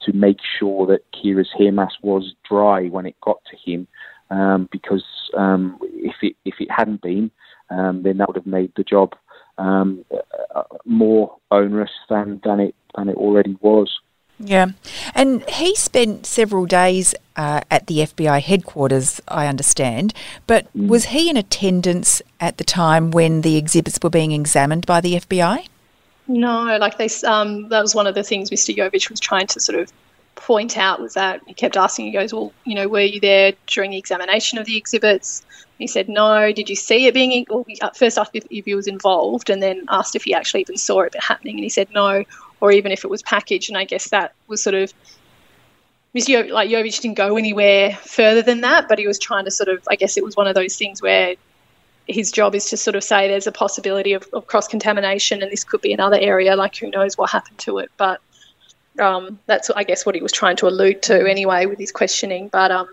to 0.02 0.12
make 0.12 0.38
sure 0.58 0.86
that 0.86 1.00
Ciara's 1.12 1.50
hair 1.58 1.72
mass 1.72 1.92
was 2.02 2.34
dry 2.48 2.86
when 2.86 3.06
it 3.06 3.20
got 3.20 3.38
to 3.50 3.70
him, 3.70 3.86
um, 4.30 4.68
because 4.70 5.04
um, 5.36 5.78
if 5.82 6.16
it 6.22 6.36
if 6.44 6.54
it 6.60 6.70
hadn't 6.70 7.02
been, 7.02 7.30
um, 7.70 8.02
then 8.02 8.18
that 8.18 8.28
would 8.28 8.36
have 8.36 8.46
made 8.46 8.72
the 8.76 8.84
job 8.84 9.14
um, 9.58 10.04
uh, 10.54 10.62
more 10.84 11.36
onerous 11.50 11.90
than 12.08 12.40
than 12.44 12.60
it 12.60 12.74
than 12.96 13.08
it 13.08 13.16
already 13.16 13.56
was. 13.60 14.00
Yeah, 14.40 14.66
and 15.16 15.42
he 15.50 15.74
spent 15.74 16.24
several 16.24 16.64
days 16.64 17.12
uh, 17.36 17.62
at 17.72 17.88
the 17.88 17.98
FBI 17.98 18.40
headquarters, 18.40 19.20
I 19.26 19.48
understand. 19.48 20.14
But 20.46 20.72
mm. 20.76 20.86
was 20.86 21.06
he 21.06 21.28
in 21.28 21.36
attendance 21.36 22.22
at 22.38 22.56
the 22.56 22.64
time 22.64 23.10
when 23.10 23.40
the 23.40 23.56
exhibits 23.56 23.98
were 24.00 24.10
being 24.10 24.30
examined 24.30 24.86
by 24.86 25.00
the 25.00 25.14
FBI? 25.14 25.66
No, 26.28 26.76
like 26.78 26.98
they, 26.98 27.08
um, 27.26 27.68
that 27.70 27.80
was 27.80 27.94
one 27.96 28.06
of 28.06 28.14
the 28.14 28.22
things 28.22 28.50
Mr. 28.50 28.76
Yovich 28.76 29.10
was 29.10 29.18
trying 29.18 29.48
to 29.48 29.60
sort 29.60 29.80
of 29.80 29.92
point 30.38 30.78
out 30.78 31.00
was 31.00 31.14
that 31.14 31.42
he 31.46 31.54
kept 31.54 31.76
asking, 31.76 32.06
he 32.06 32.12
goes, 32.12 32.32
well, 32.32 32.52
you 32.64 32.74
know, 32.74 32.88
were 32.88 33.00
you 33.00 33.20
there 33.20 33.52
during 33.66 33.90
the 33.90 33.98
examination 33.98 34.58
of 34.58 34.66
the 34.66 34.76
exhibits? 34.76 35.44
he 35.78 35.86
said, 35.86 36.08
no. 36.08 36.52
Did 36.52 36.68
you 36.68 36.76
see 36.76 37.06
it 37.06 37.14
being, 37.14 37.46
or 37.50 37.64
first 37.94 38.18
asked 38.18 38.34
if, 38.34 38.44
he 38.50 38.74
was 38.74 38.86
involved 38.86 39.48
and 39.48 39.62
then 39.62 39.84
asked 39.88 40.16
if 40.16 40.24
he 40.24 40.34
actually 40.34 40.62
even 40.62 40.76
saw 40.76 41.02
it 41.02 41.14
happening. 41.20 41.56
And 41.56 41.64
he 41.64 41.68
said 41.68 41.88
no, 41.94 42.24
or 42.60 42.72
even 42.72 42.90
if 42.90 43.04
it 43.04 43.10
was 43.10 43.22
packaged. 43.22 43.70
And 43.70 43.78
I 43.78 43.84
guess 43.84 44.10
that 44.10 44.34
was 44.48 44.62
sort 44.62 44.74
of, 44.74 44.92
Mr. 46.16 46.50
Like 46.50 46.68
Yovich 46.68 47.00
didn't 47.00 47.16
go 47.16 47.36
anywhere 47.36 47.92
further 48.02 48.42
than 48.42 48.62
that, 48.62 48.88
but 48.88 48.98
he 48.98 49.06
was 49.06 49.18
trying 49.18 49.44
to 49.44 49.50
sort 49.50 49.68
of, 49.68 49.86
I 49.88 49.94
guess 49.94 50.16
it 50.16 50.24
was 50.24 50.36
one 50.36 50.48
of 50.48 50.54
those 50.54 50.74
things 50.74 51.00
where 51.00 51.36
his 52.08 52.32
job 52.32 52.54
is 52.54 52.70
to 52.70 52.76
sort 52.76 52.96
of 52.96 53.04
say 53.04 53.28
there's 53.28 53.46
a 53.46 53.52
possibility 53.52 54.14
of, 54.14 54.26
of 54.32 54.46
cross 54.46 54.66
contamination 54.66 55.42
and 55.42 55.52
this 55.52 55.62
could 55.62 55.82
be 55.82 55.92
another 55.92 56.18
area. 56.18 56.56
Like 56.56 56.76
who 56.76 56.90
knows 56.90 57.16
what 57.16 57.30
happened 57.30 57.58
to 57.58 57.78
it, 57.78 57.90
but 57.96 58.20
um, 59.00 59.38
that's 59.46 59.70
I 59.70 59.84
guess 59.84 60.04
what 60.04 60.14
he 60.14 60.20
was 60.20 60.32
trying 60.32 60.56
to 60.56 60.68
allude 60.68 61.02
to 61.02 61.28
anyway 61.28 61.66
with 61.66 61.78
his 61.78 61.92
questioning. 61.92 62.48
But 62.48 62.70
um, 62.70 62.88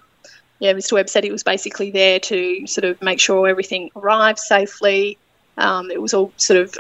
yeah, 0.60 0.74
Mr. 0.74 0.94
Webb 0.94 1.10
said 1.10 1.24
he 1.24 1.32
was 1.32 1.44
basically 1.44 1.92
there 1.92 2.20
to 2.22 2.66
sort 2.68 2.86
of 2.86 3.02
make 3.02 3.20
sure 3.20 3.48
everything 3.48 3.92
arrived 3.96 4.40
safely. 4.40 5.18
Um, 5.58 5.92
it 5.92 6.02
was 6.02 6.14
all 6.14 6.32
sort 6.38 6.60
of 6.60 6.78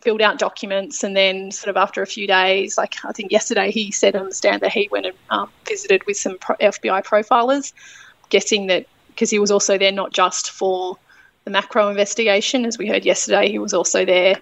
filled 0.00 0.22
out 0.22 0.38
documents, 0.38 1.04
and 1.04 1.16
then 1.16 1.50
sort 1.50 1.68
of 1.68 1.76
after 1.76 2.02
a 2.02 2.06
few 2.06 2.26
days, 2.26 2.78
like 2.78 2.94
I 3.04 3.12
think 3.12 3.30
yesterday, 3.30 3.70
he 3.70 3.90
said 3.90 4.16
on 4.16 4.26
the 4.26 4.34
stand 4.34 4.62
that 4.62 4.72
he 4.72 4.88
went 4.90 5.06
and 5.06 5.16
um, 5.30 5.50
visited 5.66 6.04
with 6.06 6.16
some 6.16 6.38
FBI 6.38 7.04
profilers, 7.04 7.72
guessing 8.30 8.66
that 8.68 8.86
because 9.08 9.30
he 9.30 9.38
was 9.38 9.50
also 9.50 9.78
there 9.78 9.92
not 9.92 10.12
just 10.12 10.50
for 10.50 10.96
the 11.44 11.50
macro 11.50 11.88
investigation. 11.88 12.64
As 12.64 12.78
we 12.78 12.88
heard 12.88 13.04
yesterday, 13.04 13.48
he 13.48 13.58
was 13.58 13.74
also 13.74 14.04
there 14.04 14.40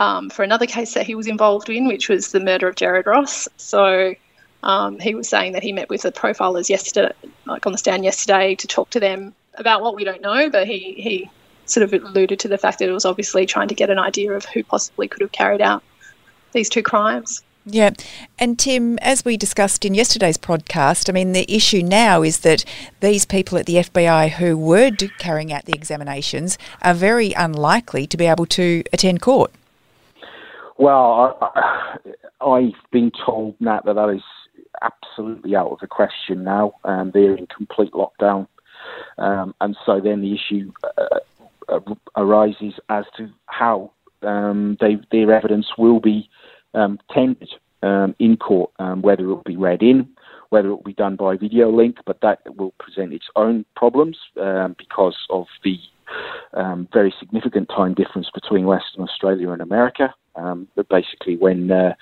um, 0.00 0.30
for 0.30 0.42
another 0.42 0.66
case 0.66 0.94
that 0.94 1.06
he 1.06 1.14
was 1.14 1.28
involved 1.28 1.68
in, 1.68 1.86
which 1.86 2.08
was 2.08 2.32
the 2.32 2.40
murder 2.40 2.66
of 2.66 2.74
Jared 2.74 3.06
Ross. 3.06 3.46
So 3.58 4.14
um, 4.62 4.98
he 4.98 5.14
was 5.14 5.28
saying 5.28 5.52
that 5.52 5.62
he 5.62 5.72
met 5.72 5.90
with 5.90 6.02
the 6.02 6.10
profilers 6.10 6.68
yesterday, 6.70 7.12
like 7.46 7.66
on 7.66 7.72
the 7.72 7.78
stand 7.78 8.02
yesterday, 8.02 8.54
to 8.56 8.66
talk 8.66 8.90
to 8.90 9.00
them 9.00 9.34
about 9.54 9.82
what 9.82 9.94
we 9.94 10.04
don't 10.04 10.22
know. 10.22 10.48
But 10.48 10.66
he 10.66 10.94
he 10.94 11.30
sort 11.66 11.84
of 11.84 11.92
alluded 11.92 12.40
to 12.40 12.48
the 12.48 12.58
fact 12.58 12.80
that 12.80 12.88
it 12.88 12.92
was 12.92 13.04
obviously 13.04 13.46
trying 13.46 13.68
to 13.68 13.74
get 13.74 13.90
an 13.90 13.98
idea 13.98 14.32
of 14.32 14.44
who 14.46 14.64
possibly 14.64 15.06
could 15.06 15.20
have 15.20 15.32
carried 15.32 15.60
out 15.60 15.84
these 16.52 16.70
two 16.70 16.82
crimes. 16.82 17.42
Yeah. 17.66 17.90
And 18.38 18.58
Tim, 18.58 18.98
as 19.00 19.22
we 19.22 19.36
discussed 19.36 19.84
in 19.84 19.94
yesterday's 19.94 20.38
podcast, 20.38 21.10
I 21.10 21.12
mean, 21.12 21.32
the 21.32 21.44
issue 21.54 21.82
now 21.82 22.22
is 22.22 22.40
that 22.40 22.64
these 23.00 23.26
people 23.26 23.58
at 23.58 23.66
the 23.66 23.76
FBI 23.76 24.30
who 24.30 24.56
were 24.56 24.90
carrying 25.18 25.52
out 25.52 25.66
the 25.66 25.74
examinations 25.74 26.56
are 26.80 26.94
very 26.94 27.32
unlikely 27.34 28.06
to 28.06 28.16
be 28.16 28.24
able 28.24 28.46
to 28.46 28.82
attend 28.94 29.20
court. 29.20 29.52
Well, 30.80 31.36
I, 32.40 32.60
have 32.60 32.90
been 32.90 33.12
told, 33.26 33.54
Nat, 33.60 33.82
that 33.84 33.96
that 33.96 34.08
is 34.08 34.22
absolutely 34.80 35.54
out 35.54 35.72
of 35.72 35.78
the 35.80 35.86
question 35.86 36.42
now. 36.42 36.72
Um, 36.84 37.10
they're 37.12 37.36
in 37.36 37.46
complete 37.48 37.92
lockdown. 37.92 38.46
Um, 39.18 39.54
and 39.60 39.76
so 39.84 40.00
then 40.00 40.22
the 40.22 40.34
issue 40.34 40.72
uh, 40.96 41.18
uh, 41.68 41.80
arises 42.16 42.80
as 42.88 43.04
to 43.18 43.28
how 43.44 43.92
um, 44.22 44.78
they, 44.80 44.96
their 45.12 45.30
evidence 45.34 45.66
will 45.76 46.00
be 46.00 46.30
um, 46.72 46.98
tendered 47.10 47.50
um, 47.82 48.16
in 48.18 48.38
court, 48.38 48.70
um, 48.78 49.02
whether 49.02 49.24
it 49.24 49.28
will 49.28 49.42
be 49.44 49.58
read 49.58 49.82
in, 49.82 50.08
whether 50.48 50.68
it 50.68 50.76
will 50.76 50.82
be 50.82 50.94
done 50.94 51.14
by 51.14 51.36
video 51.36 51.70
link, 51.70 51.98
but 52.06 52.22
that 52.22 52.38
will 52.56 52.72
present 52.78 53.12
its 53.12 53.26
own 53.36 53.66
problems 53.76 54.16
because 54.78 55.26
of 55.28 55.44
the 55.62 55.78
very 56.90 57.12
significant 57.20 57.68
time 57.68 57.92
difference 57.92 58.30
between 58.32 58.64
Western 58.64 59.02
Australia 59.02 59.50
and 59.50 59.60
America. 59.60 60.14
Um, 60.36 60.68
but 60.76 60.88
basically, 60.88 61.36
when 61.36 61.70
uh, 61.70 61.94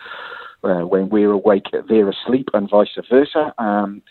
uh, 0.65 0.87
when 0.87 1.09
we're 1.09 1.33
awake, 1.33 1.67
they're 1.89 2.11
asleep, 2.11 2.49
and 2.55 2.69
vice 2.71 2.89
versa. 3.11 3.55
Um, 3.59 4.03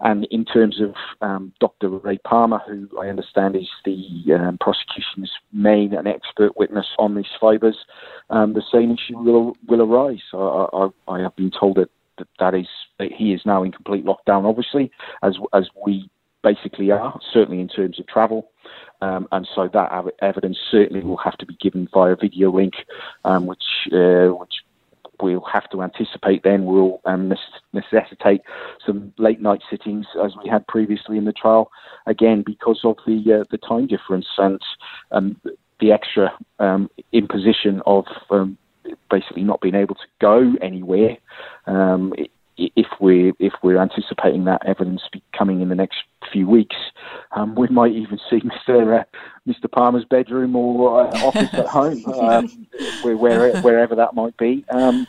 and 0.00 0.26
in 0.30 0.44
terms 0.44 0.80
of 0.80 0.94
um, 1.22 1.52
Dr. 1.58 1.88
Ray 1.88 2.18
Palmer, 2.18 2.60
who 2.66 2.88
I 3.00 3.08
understand 3.08 3.56
is 3.56 3.68
the 3.84 4.34
um, 4.34 4.58
prosecution's 4.60 5.30
main 5.52 5.94
and 5.94 6.06
expert 6.06 6.56
witness 6.56 6.86
on 6.98 7.14
these 7.14 7.24
fibres, 7.40 7.78
um, 8.28 8.52
the 8.52 8.62
same 8.70 8.92
issue 8.92 9.18
will 9.18 9.56
will 9.68 9.82
arise. 9.82 10.22
I, 10.34 10.66
I, 10.72 10.88
I 11.08 11.20
have 11.20 11.34
been 11.36 11.50
told 11.50 11.76
that, 11.76 11.88
that 12.18 12.28
that 12.38 12.54
is 12.54 12.68
that 12.98 13.10
he 13.10 13.32
is 13.32 13.40
now 13.46 13.62
in 13.62 13.72
complete 13.72 14.04
lockdown, 14.04 14.44
obviously, 14.44 14.90
as 15.22 15.36
as 15.54 15.68
we 15.86 16.10
basically 16.46 16.92
are, 16.92 17.18
certainly 17.32 17.60
in 17.60 17.68
terms 17.68 17.98
of 17.98 18.06
travel. 18.06 18.48
Um, 19.00 19.26
and 19.32 19.46
so 19.54 19.68
that 19.72 19.88
evidence 20.20 20.58
certainly 20.70 21.02
will 21.02 21.16
have 21.18 21.36
to 21.38 21.46
be 21.46 21.56
given 21.60 21.88
via 21.92 22.14
video 22.16 22.50
link, 22.50 22.74
um, 23.24 23.46
which 23.46 23.66
uh, 23.92 24.28
which 24.40 24.54
we'll 25.20 25.52
have 25.52 25.68
to 25.70 25.82
anticipate 25.82 26.42
then 26.42 26.66
will 26.66 27.00
um, 27.04 27.32
necessitate 27.72 28.42
some 28.84 29.12
late 29.18 29.40
night 29.40 29.62
sittings 29.70 30.06
as 30.24 30.32
we 30.42 30.48
had 30.48 30.66
previously 30.66 31.16
in 31.18 31.24
the 31.24 31.32
trial, 31.32 31.70
again 32.06 32.42
because 32.52 32.80
of 32.84 32.96
the 33.06 33.18
uh, 33.40 33.44
the 33.50 33.58
time 33.58 33.86
difference 33.86 34.26
and 34.38 34.60
um, 35.10 35.40
the 35.80 35.92
extra 35.92 36.32
um, 36.58 36.88
imposition 37.12 37.82
of 37.86 38.04
um, 38.30 38.56
basically 39.10 39.42
not 39.42 39.60
being 39.60 39.74
able 39.74 39.94
to 39.94 40.08
go 40.20 40.54
anywhere. 40.62 41.16
Um, 41.66 42.14
if 42.58 42.86
we 43.00 43.32
if 43.38 43.52
we're 43.62 43.80
anticipating 43.80 44.44
that 44.44 44.64
evidence 44.66 45.02
coming 45.36 45.60
in 45.60 45.68
the 45.68 45.74
next 45.74 45.98
few 46.32 46.48
weeks, 46.48 46.76
um, 47.32 47.54
we 47.54 47.68
might 47.68 47.92
even 47.92 48.18
see 48.30 48.40
Mr. 48.68 49.00
Uh, 49.00 49.04
Mr. 49.46 49.70
Palmer's 49.70 50.04
bedroom 50.04 50.56
or 50.56 51.02
uh, 51.02 51.24
office 51.24 51.52
at 51.52 51.66
home, 51.66 52.02
uh, 52.06 52.42
where, 53.02 53.60
wherever 53.60 53.94
that 53.94 54.14
might 54.14 54.36
be, 54.36 54.64
um, 54.70 55.06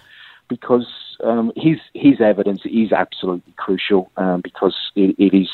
because 0.48 0.88
um, 1.24 1.52
his 1.56 1.78
his 1.94 2.22
evidence 2.22 2.62
is 2.66 2.92
absolutely 2.92 3.54
crucial 3.58 4.12
um, 4.18 4.42
because 4.42 4.76
it, 4.96 5.16
it 5.18 5.36
is 5.36 5.50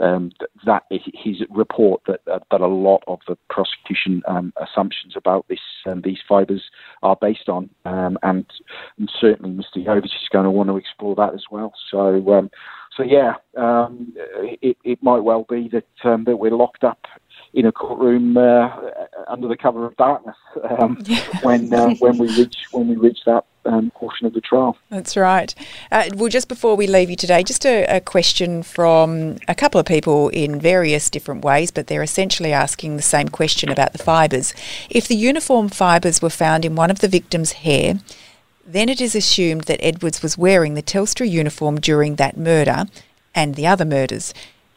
um, 0.00 0.32
that 0.64 0.84
his 0.90 1.42
report 1.50 2.02
that 2.06 2.20
uh, 2.30 2.38
that 2.50 2.60
a 2.60 2.66
lot 2.66 3.02
of 3.06 3.20
the 3.28 3.36
prosecution 3.50 4.22
um, 4.26 4.52
assumptions 4.60 5.14
about 5.16 5.46
this 5.48 5.58
um, 5.86 6.02
these 6.02 6.18
fibres 6.28 6.62
are 7.02 7.16
based 7.20 7.48
on, 7.48 7.68
um, 7.84 8.18
and, 8.22 8.46
and, 8.98 9.10
certainly 9.20 9.50
Mr. 9.50 9.84
Yovich 9.84 10.04
is 10.04 10.28
going 10.30 10.44
to 10.44 10.50
want 10.50 10.68
to 10.68 10.76
explore 10.76 11.14
that 11.16 11.34
as 11.34 11.44
well. 11.50 11.72
So, 11.90 12.32
um, 12.32 12.50
so 12.96 13.02
yeah, 13.02 13.34
um, 13.56 14.12
it, 14.62 14.76
it, 14.84 15.02
might 15.02 15.20
well 15.20 15.44
be 15.48 15.68
that 15.72 15.86
that 16.02 16.36
we're 16.36 16.50
locked 16.50 16.84
up 16.84 17.06
in 17.54 17.66
a 17.66 17.72
courtroom 17.72 18.36
uh, 18.36 18.70
under 19.28 19.46
the 19.46 19.56
cover 19.56 19.84
of 19.84 19.96
darkness 19.96 20.36
um, 20.78 20.96
when 21.42 21.72
uh, 21.72 21.94
when 21.96 22.16
we 22.18 22.28
reach 22.36 22.56
when 22.70 22.88
we 22.88 22.96
reach 22.96 23.18
that 23.26 23.44
um, 23.64 23.90
portion 23.90 24.26
of 24.26 24.32
the 24.32 24.40
trial. 24.40 24.76
That's 24.90 25.16
right. 25.16 25.54
Uh, 25.90 26.08
well, 26.14 26.28
just 26.28 26.48
before 26.48 26.76
we 26.76 26.86
leave 26.86 27.10
you 27.10 27.16
today, 27.16 27.42
just 27.42 27.64
a, 27.64 27.84
a, 27.84 28.00
question 28.00 28.62
from 28.62 29.36
a 29.46 29.54
couple 29.54 29.78
of 29.78 29.86
people 29.86 30.30
in 30.30 30.58
various 30.58 31.10
different 31.10 31.44
ways, 31.44 31.70
but 31.70 31.86
they're 31.86 32.02
essentially 32.02 32.52
asking 32.52 32.96
the 32.96 33.02
same 33.02 33.28
question 33.28 33.70
about 33.70 33.92
the 33.92 33.98
fibres. 33.98 34.54
If 34.90 35.06
the 35.06 35.14
uniform 35.14 35.68
fibres 35.68 36.20
were 36.20 36.30
found 36.30 36.64
in 36.64 36.74
one 36.74 36.90
of 36.90 37.00
the 37.00 37.08
victim's 37.08 37.52
hair, 37.52 38.00
then 38.66 38.88
it 38.88 39.00
is 39.00 39.14
assumed 39.14 39.64
that 39.64 39.84
Edwards 39.84 40.22
was 40.22 40.38
wearing 40.38 40.74
the 40.74 40.82
Telstra 40.82 41.28
uniform 41.28 41.78
during 41.80 42.16
that 42.16 42.36
murder 42.36 42.86
and 43.34 43.54
the 43.54 43.66
other 43.66 43.84
murders. 43.84 44.34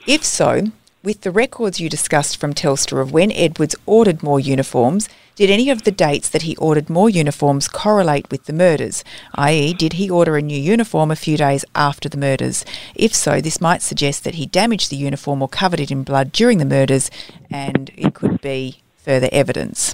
If 0.08 0.24
so, 0.24 0.72
with 1.06 1.22
the 1.22 1.30
records 1.30 1.80
you 1.80 1.88
discussed 1.88 2.38
from 2.38 2.54
Telstra 2.54 3.00
of 3.00 3.14
when 3.14 3.32
Edwards 3.32 3.76
ordered 3.86 4.24
more 4.24 4.40
uniforms, 4.40 5.08
did 5.36 5.52
any 5.52 5.70
of 5.70 5.84
the 5.84 5.92
dates 5.92 6.30
that 6.30 6.42
he 6.42 6.58
ordered 6.58 6.90
more 6.90 7.10
uniforms 7.10 7.68
correlate 7.68 8.30
with 8.32 8.46
the 8.46 8.54
murders? 8.54 9.04
i.e., 9.36 9.74
did 9.74 9.94
he 9.94 10.10
order 10.10 10.36
a 10.36 10.42
new 10.42 10.60
uniform 10.60 11.12
a 11.12 11.16
few 11.16 11.38
days 11.38 11.64
after 11.76 12.10
the 12.10 12.18
murders? 12.18 12.66
If 12.96 13.14
so, 13.14 13.40
this 13.40 13.62
might 13.62 13.84
suggest 13.84 14.24
that 14.24 14.36
he 14.36 14.48
damaged 14.48 14.90
the 14.90 14.96
uniform 14.96 15.44
or 15.44 15.48
covered 15.48 15.80
it 15.80 15.92
in 15.92 16.04
blood 16.04 16.32
during 16.32 16.58
the 16.58 16.66
murders, 16.66 17.12
and 17.52 17.92
it 17.96 18.16
could 18.16 18.42
be 18.42 18.82
further 18.98 19.30
evidence. 19.32 19.94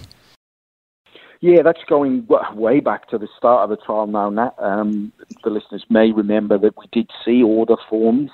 Yeah, 1.41 1.63
that's 1.63 1.83
going 1.89 2.27
way 2.53 2.79
back 2.79 3.09
to 3.09 3.17
the 3.17 3.27
start 3.35 3.63
of 3.63 3.69
the 3.71 3.83
trial 3.83 4.07
now. 4.07 4.53
Um, 4.59 5.11
the 5.43 5.49
listeners 5.49 5.83
may 5.89 6.11
remember 6.11 6.57
that 6.59 6.77
we 6.77 6.85
did 6.91 7.09
see 7.25 7.43
order 7.43 7.75
forms 7.89 8.29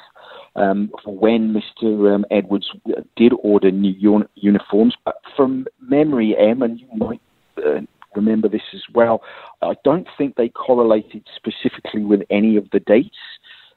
um, 0.57 0.91
for 1.03 1.15
when 1.15 1.53
Mr. 1.53 2.13
Um, 2.13 2.25
Edwards 2.31 2.69
did 3.15 3.31
order 3.41 3.71
new 3.71 4.15
un- 4.15 4.29
uniforms. 4.35 4.95
But 5.05 5.21
from 5.35 5.67
memory, 5.79 6.35
Em, 6.35 6.61
and 6.63 6.79
you 6.79 6.87
might 6.95 7.21
uh, 7.63 7.81
remember 8.15 8.49
this 8.49 8.63
as 8.73 8.81
well, 8.93 9.21
I 9.61 9.75
don't 9.83 10.07
think 10.17 10.35
they 10.35 10.49
correlated 10.49 11.23
specifically 11.35 12.03
with 12.03 12.23
any 12.29 12.57
of 12.57 12.69
the 12.71 12.79
dates. 12.79 13.15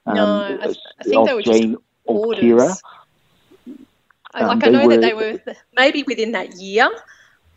Um, 0.06 0.14
no, 0.14 0.44
I, 0.44 0.64
th- 0.64 0.78
I, 0.98 1.02
think 1.04 1.28
they 1.28 1.34
were 1.34 1.42
Jane 1.42 1.72
just 1.72 1.82
orders. 2.06 2.40
Ciara. 2.40 2.74
I, 4.32 4.46
like 4.46 4.64
I 4.64 4.70
know 4.70 4.86
were, 4.86 4.96
that 4.96 5.00
they 5.02 5.12
were 5.12 5.40
maybe 5.76 6.02
within 6.04 6.32
that 6.32 6.54
year 6.54 6.88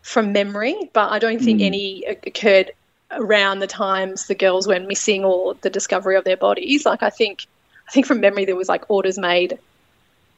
from 0.02 0.34
memory, 0.34 0.76
but 0.92 1.12
I 1.12 1.20
don't 1.20 1.40
think 1.40 1.62
mm. 1.62 1.66
any 1.66 2.04
occurred 2.06 2.72
around 3.12 3.60
the 3.60 3.68
times 3.68 4.28
the 4.28 4.36
girls 4.36 4.68
went 4.68 4.88
missing 4.88 5.24
or 5.24 5.54
the 5.62 5.70
discovery 5.70 6.18
of 6.18 6.26
their 6.26 6.36
bodies. 6.36 6.86
Like 6.86 7.04
I 7.04 7.10
think 7.10 7.46
I 7.88 7.91
think 7.91 8.06
from 8.06 8.19
memory 8.19 8.46
there 8.46 8.56
was 8.56 8.69
like 8.69 8.89
orders 8.89 9.17
made 9.17 9.58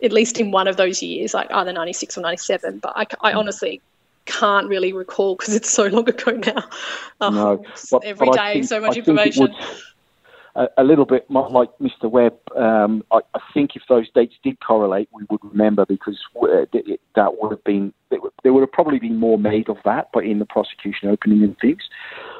at 0.03 0.11
least 0.11 0.39
in 0.39 0.51
one 0.51 0.67
of 0.67 0.77
those 0.77 1.01
years, 1.01 1.33
like 1.33 1.51
either 1.51 1.71
96 1.71 2.17
or 2.17 2.21
97. 2.21 2.79
But 2.79 2.93
I, 2.95 3.05
I 3.21 3.31
hmm. 3.31 3.37
honestly 3.37 3.81
can't 4.25 4.67
really 4.67 4.91
recall 4.91 5.35
because 5.35 5.53
it's 5.55 5.69
so 5.69 5.85
long 5.85 6.07
ago 6.09 6.31
now. 6.31 6.63
Um, 7.21 7.35
no, 7.35 7.65
but, 7.91 8.03
every 8.03 8.27
but 8.27 8.35
day, 8.35 8.53
think, 8.53 8.65
so 8.65 8.79
much 8.79 8.95
I 8.95 8.99
information. 8.99 9.53
A, 10.55 10.67
a, 10.77 10.83
little 10.85 11.05
bit 11.05 11.29
like 11.29 11.69
Mr. 11.81 12.09
Webb, 12.09 12.37
um, 12.55 13.03
I, 13.11 13.19
I, 13.33 13.39
think 13.53 13.75
if 13.75 13.83
those 13.89 14.09
dates 14.11 14.35
did 14.41 14.57
correlate, 14.61 15.09
we 15.11 15.25
would 15.29 15.41
remember 15.43 15.85
because 15.85 16.17
that 16.41 17.41
would 17.41 17.51
have 17.51 17.63
been 17.65 17.93
there 18.09 18.53
would 18.53 18.61
have 18.61 18.71
probably 18.71 18.99
been 18.99 19.17
more 19.17 19.37
made 19.37 19.67
of 19.69 19.77
that, 19.83 20.09
but 20.13 20.23
in 20.23 20.39
the 20.39 20.45
prosecution 20.45 21.09
opening 21.09 21.43
and 21.43 21.57
things. 21.59 21.81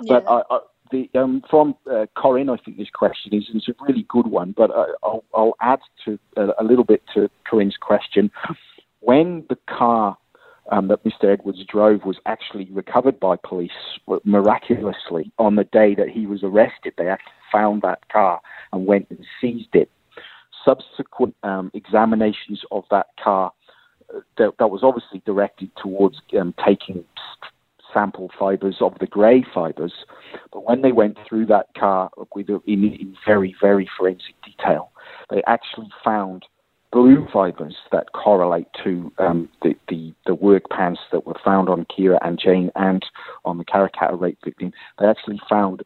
Yeah. 0.04 0.20
But 0.20 0.32
I, 0.50 0.60
the, 0.92 1.10
um, 1.16 1.42
from 1.50 1.76
uh, 1.92 2.06
Corinne, 2.16 2.50
I 2.50 2.58
think 2.58 2.78
this 2.78 2.90
question 2.90 3.34
is, 3.34 3.46
it's 3.54 3.68
a 3.68 3.74
really 3.82 4.06
good 4.08 4.28
one, 4.28 4.54
but 4.56 4.72
I, 4.72 4.86
will 5.04 5.26
I'll 5.34 5.56
add 5.62 5.80
to 6.06 6.20
uh, 6.38 6.52
a 6.60 6.64
little 6.64 6.84
bit 6.84 7.02
to 7.16 7.30
Corinne's 7.50 7.78
question. 7.78 8.32
When 9.00 9.46
the 9.50 9.58
car 9.68 10.18
um, 10.72 10.88
that 10.88 11.04
Mr. 11.04 11.32
Edwards 11.32 11.64
drove 11.66 12.06
was 12.06 12.18
actually 12.26 12.68
recovered 12.72 13.20
by 13.20 13.36
police 13.36 13.72
miraculously 14.24 15.32
on 15.38 15.56
the 15.56 15.64
day 15.66 15.96
that 15.96 16.10
he 16.10 16.26
was 16.26 16.44
arrested, 16.44 16.94
they 16.98 17.08
actually 17.08 17.32
found 17.52 17.82
that 17.84 18.08
car 18.10 18.42
and 18.74 18.86
went 18.86 19.08
and 19.10 19.26
seized 19.40 19.74
it. 19.76 19.90
Subsequent 20.66 21.36
um, 21.44 21.70
examinations 21.74 22.62
of 22.72 22.84
that 22.90 23.08
car 23.24 23.52
uh, 24.14 24.20
that, 24.38 24.54
that, 24.58 24.68
was 24.68 24.82
obviously 24.84 25.22
directed 25.26 25.70
towards 25.78 26.20
um, 26.40 26.54
taking 26.66 27.04
sample 27.96 28.30
fibres 28.38 28.78
of 28.82 28.94
the 29.00 29.08
grey 29.08 29.44
fibres. 29.54 29.94
But 30.52 30.66
when 30.66 30.82
they 30.84 30.92
went 30.92 31.18
through 31.28 31.48
that 31.48 31.68
car 31.76 32.12
with 32.36 32.50
in, 32.50 32.84
in 32.84 33.16
very, 33.26 33.56
very 33.60 33.90
forensic 33.98 34.36
detail, 34.46 34.92
they 35.30 35.42
actually 35.48 35.90
found 36.04 36.46
blue 36.92 37.28
fibres 37.34 37.76
that 37.92 38.12
correlate 38.14 38.68
to 38.84 39.12
um, 39.18 39.50
the, 39.62 39.76
the, 39.90 40.14
the, 40.26 40.36
work 40.36 40.64
pants 40.70 41.02
that 41.12 41.26
were 41.26 41.40
found 41.44 41.68
on 41.68 41.86
Ciara 41.94 42.20
and 42.22 42.40
Jane 42.40 42.72
and 42.76 43.06
on 43.44 43.58
the 43.58 43.66
Karrakatta 43.66 44.20
rape 44.20 44.38
victim. 44.44 44.72
They 45.00 45.06
actually 45.06 45.42
found 45.50 45.84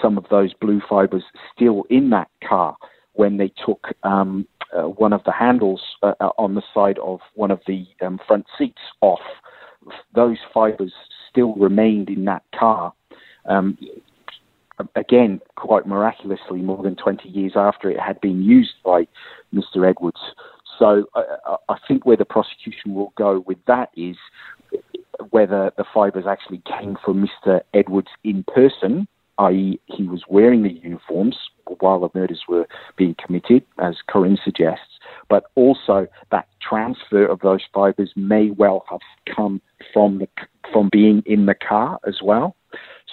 some 0.00 0.18
of 0.18 0.26
those 0.30 0.52
blue 0.54 0.82
fibres 0.88 1.24
still 1.54 1.84
in 1.88 2.10
that 2.10 2.28
car 2.46 2.76
when 3.14 3.38
they 3.38 3.50
took 3.64 3.86
um, 4.02 4.46
uh, 4.76 4.82
one 4.82 5.12
of 5.12 5.22
the 5.24 5.32
handles 5.32 5.80
uh, 6.02 6.12
uh 6.20 6.30
on 6.38 6.54
the 6.54 6.62
side 6.74 6.98
of 6.98 7.20
one 7.34 7.50
of 7.50 7.60
the 7.66 7.86
um, 8.02 8.20
front 8.26 8.44
seats 8.58 8.82
off. 9.00 9.20
Those 10.14 10.38
fibres 10.52 10.92
still 11.36 11.54
remained 11.54 12.08
in 12.08 12.24
that 12.24 12.42
car. 12.58 12.92
Um, 13.44 13.76
again, 14.94 15.40
quite 15.56 15.86
miraculously, 15.86 16.62
more 16.62 16.82
than 16.82 16.96
20 16.96 17.28
years 17.28 17.52
after 17.54 17.90
it 17.90 18.00
had 18.00 18.20
been 18.20 18.42
used 18.42 18.74
by 18.84 19.06
Mr. 19.54 19.88
Edwards. 19.88 20.20
So 20.78 21.04
I, 21.14 21.56
I 21.68 21.76
think 21.86 22.06
where 22.06 22.16
the 22.16 22.24
prosecution 22.24 22.94
will 22.94 23.12
go 23.16 23.44
with 23.46 23.58
that 23.66 23.90
is 23.96 24.16
whether 25.30 25.72
the 25.76 25.84
fibres 25.94 26.26
actually 26.26 26.62
came 26.66 26.96
from 27.04 27.26
Mr. 27.26 27.60
Edwards 27.74 28.08
in 28.24 28.44
person, 28.44 29.06
i.e., 29.38 29.80
he 29.86 30.04
was 30.04 30.22
wearing 30.28 30.62
the 30.62 30.72
uniforms 30.72 31.36
while 31.80 32.00
the 32.00 32.08
murders 32.14 32.42
were 32.48 32.66
being 32.96 33.14
committed, 33.24 33.64
as 33.78 33.96
Corinne 34.08 34.38
suggests, 34.42 34.98
but 35.28 35.44
also 35.54 36.06
that 36.30 36.48
transfer 36.60 37.26
of 37.26 37.40
those 37.40 37.62
fibres 37.72 38.12
may 38.16 38.50
well 38.50 38.84
have 38.90 39.00
come 39.34 39.60
from 39.92 40.18
the 40.18 40.28
from 40.76 40.90
being 40.92 41.22
in 41.24 41.46
the 41.46 41.54
car 41.54 41.98
as 42.06 42.16
well. 42.22 42.54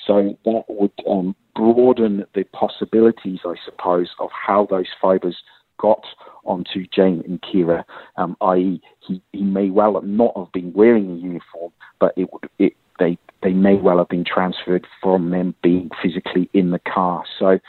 So 0.06 0.38
that 0.44 0.64
would 0.68 0.92
um, 1.10 1.34
broaden 1.56 2.26
the 2.36 2.44
possibilities, 2.52 3.40
I 3.46 3.54
suppose, 3.64 4.10
of 4.20 4.30
how 4.32 4.68
those 4.70 4.88
fibres 5.02 5.38
got 5.80 6.04
onto 6.44 6.86
Jane 6.94 7.24
and 7.26 7.42
Ciara, 7.42 7.86
um, 8.18 8.36
i.e., 8.42 8.82
he, 9.00 9.22
he 9.32 9.44
may 9.44 9.70
well 9.70 10.02
not 10.02 10.34
have 10.36 10.52
been 10.52 10.74
wearing 10.74 11.10
a 11.10 11.16
uniform, 11.16 11.72
but 12.02 12.14
it 12.18 12.34
would 12.34 12.50
it 12.60 12.74
they 13.00 13.18
they 13.42 13.54
may 13.54 13.76
well 13.76 14.00
have 14.00 14.10
been 14.10 14.26
transferred 14.26 14.86
from 15.02 15.30
them 15.30 15.56
being 15.64 15.90
physically 16.02 16.50
in 16.54 16.72
the 16.72 16.80
car. 16.80 17.24
So 17.40 17.60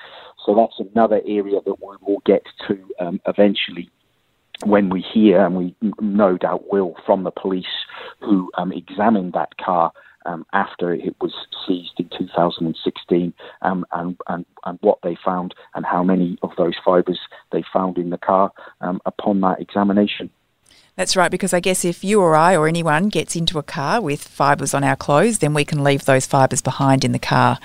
so 0.44 0.56
that's 0.56 0.90
another 0.90 1.20
area 1.24 1.60
that 1.64 1.76
we 1.80 1.96
will 2.00 2.22
get 2.26 2.42
to 2.66 2.78
um, 2.98 3.20
eventually 3.28 3.90
when 4.66 4.88
we 4.88 5.00
hear, 5.00 5.44
and 5.44 5.56
we 5.56 5.74
no 6.00 6.36
doubt 6.36 6.72
will, 6.72 6.94
from 7.04 7.24
the 7.24 7.30
police 7.30 7.66
who 8.20 8.50
um, 8.56 8.72
examined 8.72 9.32
that 9.34 9.56
car 9.58 9.92
um, 10.26 10.46
after 10.52 10.92
it 10.92 11.14
was 11.20 11.32
seized 11.66 11.92
in 11.98 12.08
2016, 12.16 13.34
um, 13.62 13.84
and, 13.92 14.16
and, 14.28 14.46
and 14.64 14.78
what 14.80 14.98
they 15.02 15.16
found, 15.24 15.54
and 15.74 15.84
how 15.84 16.02
many 16.02 16.38
of 16.42 16.50
those 16.56 16.74
fibres 16.84 17.20
they 17.52 17.62
found 17.72 17.98
in 17.98 18.10
the 18.10 18.18
car 18.18 18.50
um, 18.80 19.00
upon 19.06 19.40
that 19.42 19.60
examination. 19.60 20.30
That's 20.96 21.16
right, 21.16 21.30
because 21.30 21.52
I 21.52 21.60
guess 21.60 21.84
if 21.84 22.04
you 22.04 22.20
or 22.20 22.36
I 22.36 22.56
or 22.56 22.68
anyone 22.68 23.08
gets 23.08 23.34
into 23.36 23.58
a 23.58 23.62
car 23.62 24.00
with 24.00 24.22
fibres 24.22 24.74
on 24.74 24.84
our 24.84 24.96
clothes, 24.96 25.38
then 25.38 25.52
we 25.52 25.64
can 25.64 25.82
leave 25.82 26.04
those 26.04 26.24
fibres 26.24 26.62
behind 26.62 27.04
in 27.04 27.12
the 27.12 27.18
car 27.18 27.58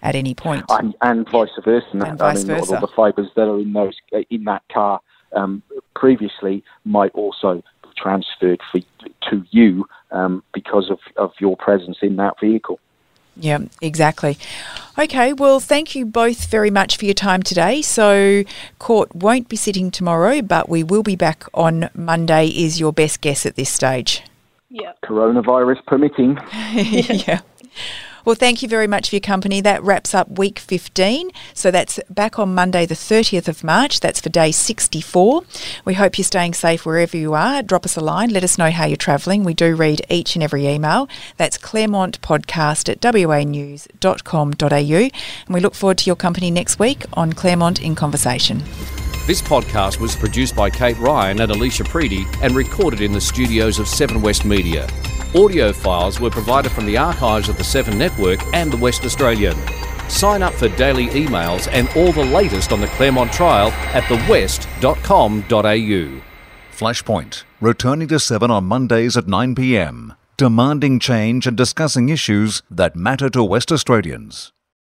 at 0.00 0.14
any 0.14 0.34
point. 0.34 0.64
And, 0.68 0.94
and 1.02 1.28
vice 1.28 1.50
versa. 1.64 1.86
And 1.92 2.02
I 2.04 2.14
vice 2.14 2.44
mean, 2.44 2.58
versa. 2.58 2.74
All 2.74 2.80
the 2.80 2.88
fibres 2.88 3.28
that 3.34 3.48
are 3.48 3.58
in 3.58 3.72
those 3.72 3.96
in 4.30 4.44
that 4.44 4.62
car 4.72 5.00
um, 5.34 5.62
previously 5.94 6.64
might 6.84 7.12
also 7.12 7.62
be 7.82 7.88
transferred 7.96 8.60
for, 8.70 8.80
to 9.30 9.44
you 9.50 9.86
um, 10.10 10.42
because 10.52 10.90
of, 10.90 10.98
of 11.16 11.32
your 11.40 11.56
presence 11.56 11.98
in 12.02 12.16
that 12.16 12.38
vehicle. 12.40 12.78
Yeah, 13.36 13.60
exactly. 13.80 14.36
Okay, 14.98 15.32
well, 15.32 15.58
thank 15.58 15.94
you 15.94 16.04
both 16.04 16.46
very 16.50 16.70
much 16.70 16.98
for 16.98 17.06
your 17.06 17.14
time 17.14 17.42
today. 17.42 17.80
So, 17.80 18.44
court 18.78 19.14
won't 19.14 19.48
be 19.48 19.56
sitting 19.56 19.90
tomorrow, 19.90 20.42
but 20.42 20.68
we 20.68 20.82
will 20.82 21.02
be 21.02 21.16
back 21.16 21.44
on 21.54 21.88
Monday, 21.94 22.48
is 22.48 22.78
your 22.78 22.92
best 22.92 23.22
guess 23.22 23.46
at 23.46 23.56
this 23.56 23.70
stage. 23.70 24.22
Yeah. 24.68 24.92
Coronavirus 25.04 25.84
permitting. 25.86 26.38
yeah. 26.72 27.40
Well, 28.24 28.34
thank 28.34 28.62
you 28.62 28.68
very 28.68 28.86
much 28.86 29.10
for 29.10 29.16
your 29.16 29.20
company. 29.20 29.60
That 29.60 29.82
wraps 29.82 30.14
up 30.14 30.38
week 30.38 30.58
15. 30.58 31.30
So 31.54 31.70
that's 31.70 31.98
back 32.08 32.38
on 32.38 32.54
Monday, 32.54 32.86
the 32.86 32.94
30th 32.94 33.48
of 33.48 33.64
March. 33.64 34.00
That's 34.00 34.20
for 34.20 34.28
day 34.28 34.52
64. 34.52 35.42
We 35.84 35.94
hope 35.94 36.18
you're 36.18 36.24
staying 36.24 36.54
safe 36.54 36.86
wherever 36.86 37.16
you 37.16 37.34
are. 37.34 37.62
Drop 37.62 37.84
us 37.84 37.96
a 37.96 38.00
line. 38.00 38.30
Let 38.30 38.44
us 38.44 38.58
know 38.58 38.70
how 38.70 38.84
you're 38.84 38.96
travelling. 38.96 39.44
We 39.44 39.54
do 39.54 39.74
read 39.74 40.02
each 40.08 40.36
and 40.36 40.42
every 40.42 40.66
email. 40.66 41.08
That's 41.36 41.58
Claremont 41.58 42.20
Podcast 42.20 42.88
at 42.88 43.00
wanews.com.au. 43.00 44.66
And 44.66 45.54
we 45.54 45.60
look 45.60 45.74
forward 45.74 45.98
to 45.98 46.06
your 46.06 46.16
company 46.16 46.50
next 46.50 46.78
week 46.78 47.04
on 47.14 47.32
Claremont 47.32 47.82
in 47.82 47.94
Conversation. 47.94 48.62
This 49.24 49.40
podcast 49.40 50.00
was 50.00 50.16
produced 50.16 50.56
by 50.56 50.68
Kate 50.68 50.98
Ryan 50.98 51.42
and 51.42 51.52
Alicia 51.52 51.84
Preedy 51.84 52.26
and 52.42 52.56
recorded 52.56 53.00
in 53.00 53.12
the 53.12 53.20
studios 53.20 53.78
of 53.78 53.86
Seven 53.86 54.20
West 54.20 54.44
Media. 54.44 54.88
Audio 55.32 55.72
files 55.72 56.18
were 56.18 56.28
provided 56.28 56.72
from 56.72 56.86
the 56.86 56.96
archives 56.96 57.48
of 57.48 57.56
the 57.56 57.62
Seven 57.62 57.96
Network 57.96 58.40
and 58.52 58.72
the 58.72 58.76
West 58.76 59.04
Australian. 59.04 59.56
Sign 60.10 60.42
up 60.42 60.52
for 60.54 60.66
daily 60.70 61.06
emails 61.10 61.68
and 61.70 61.88
all 61.90 62.10
the 62.10 62.34
latest 62.34 62.72
on 62.72 62.80
the 62.80 62.88
Claremont 62.88 63.32
trial 63.32 63.70
at 63.94 64.02
thewest.com.au. 64.08 66.22
Flashpoint, 66.72 67.44
returning 67.60 68.08
to 68.08 68.18
7 68.18 68.50
on 68.50 68.64
Mondays 68.64 69.16
at 69.16 69.28
9 69.28 69.54
pm, 69.54 70.14
demanding 70.36 70.98
change 70.98 71.46
and 71.46 71.56
discussing 71.56 72.08
issues 72.08 72.64
that 72.68 72.96
matter 72.96 73.30
to 73.30 73.44
West 73.44 73.70
Australians. 73.70 74.52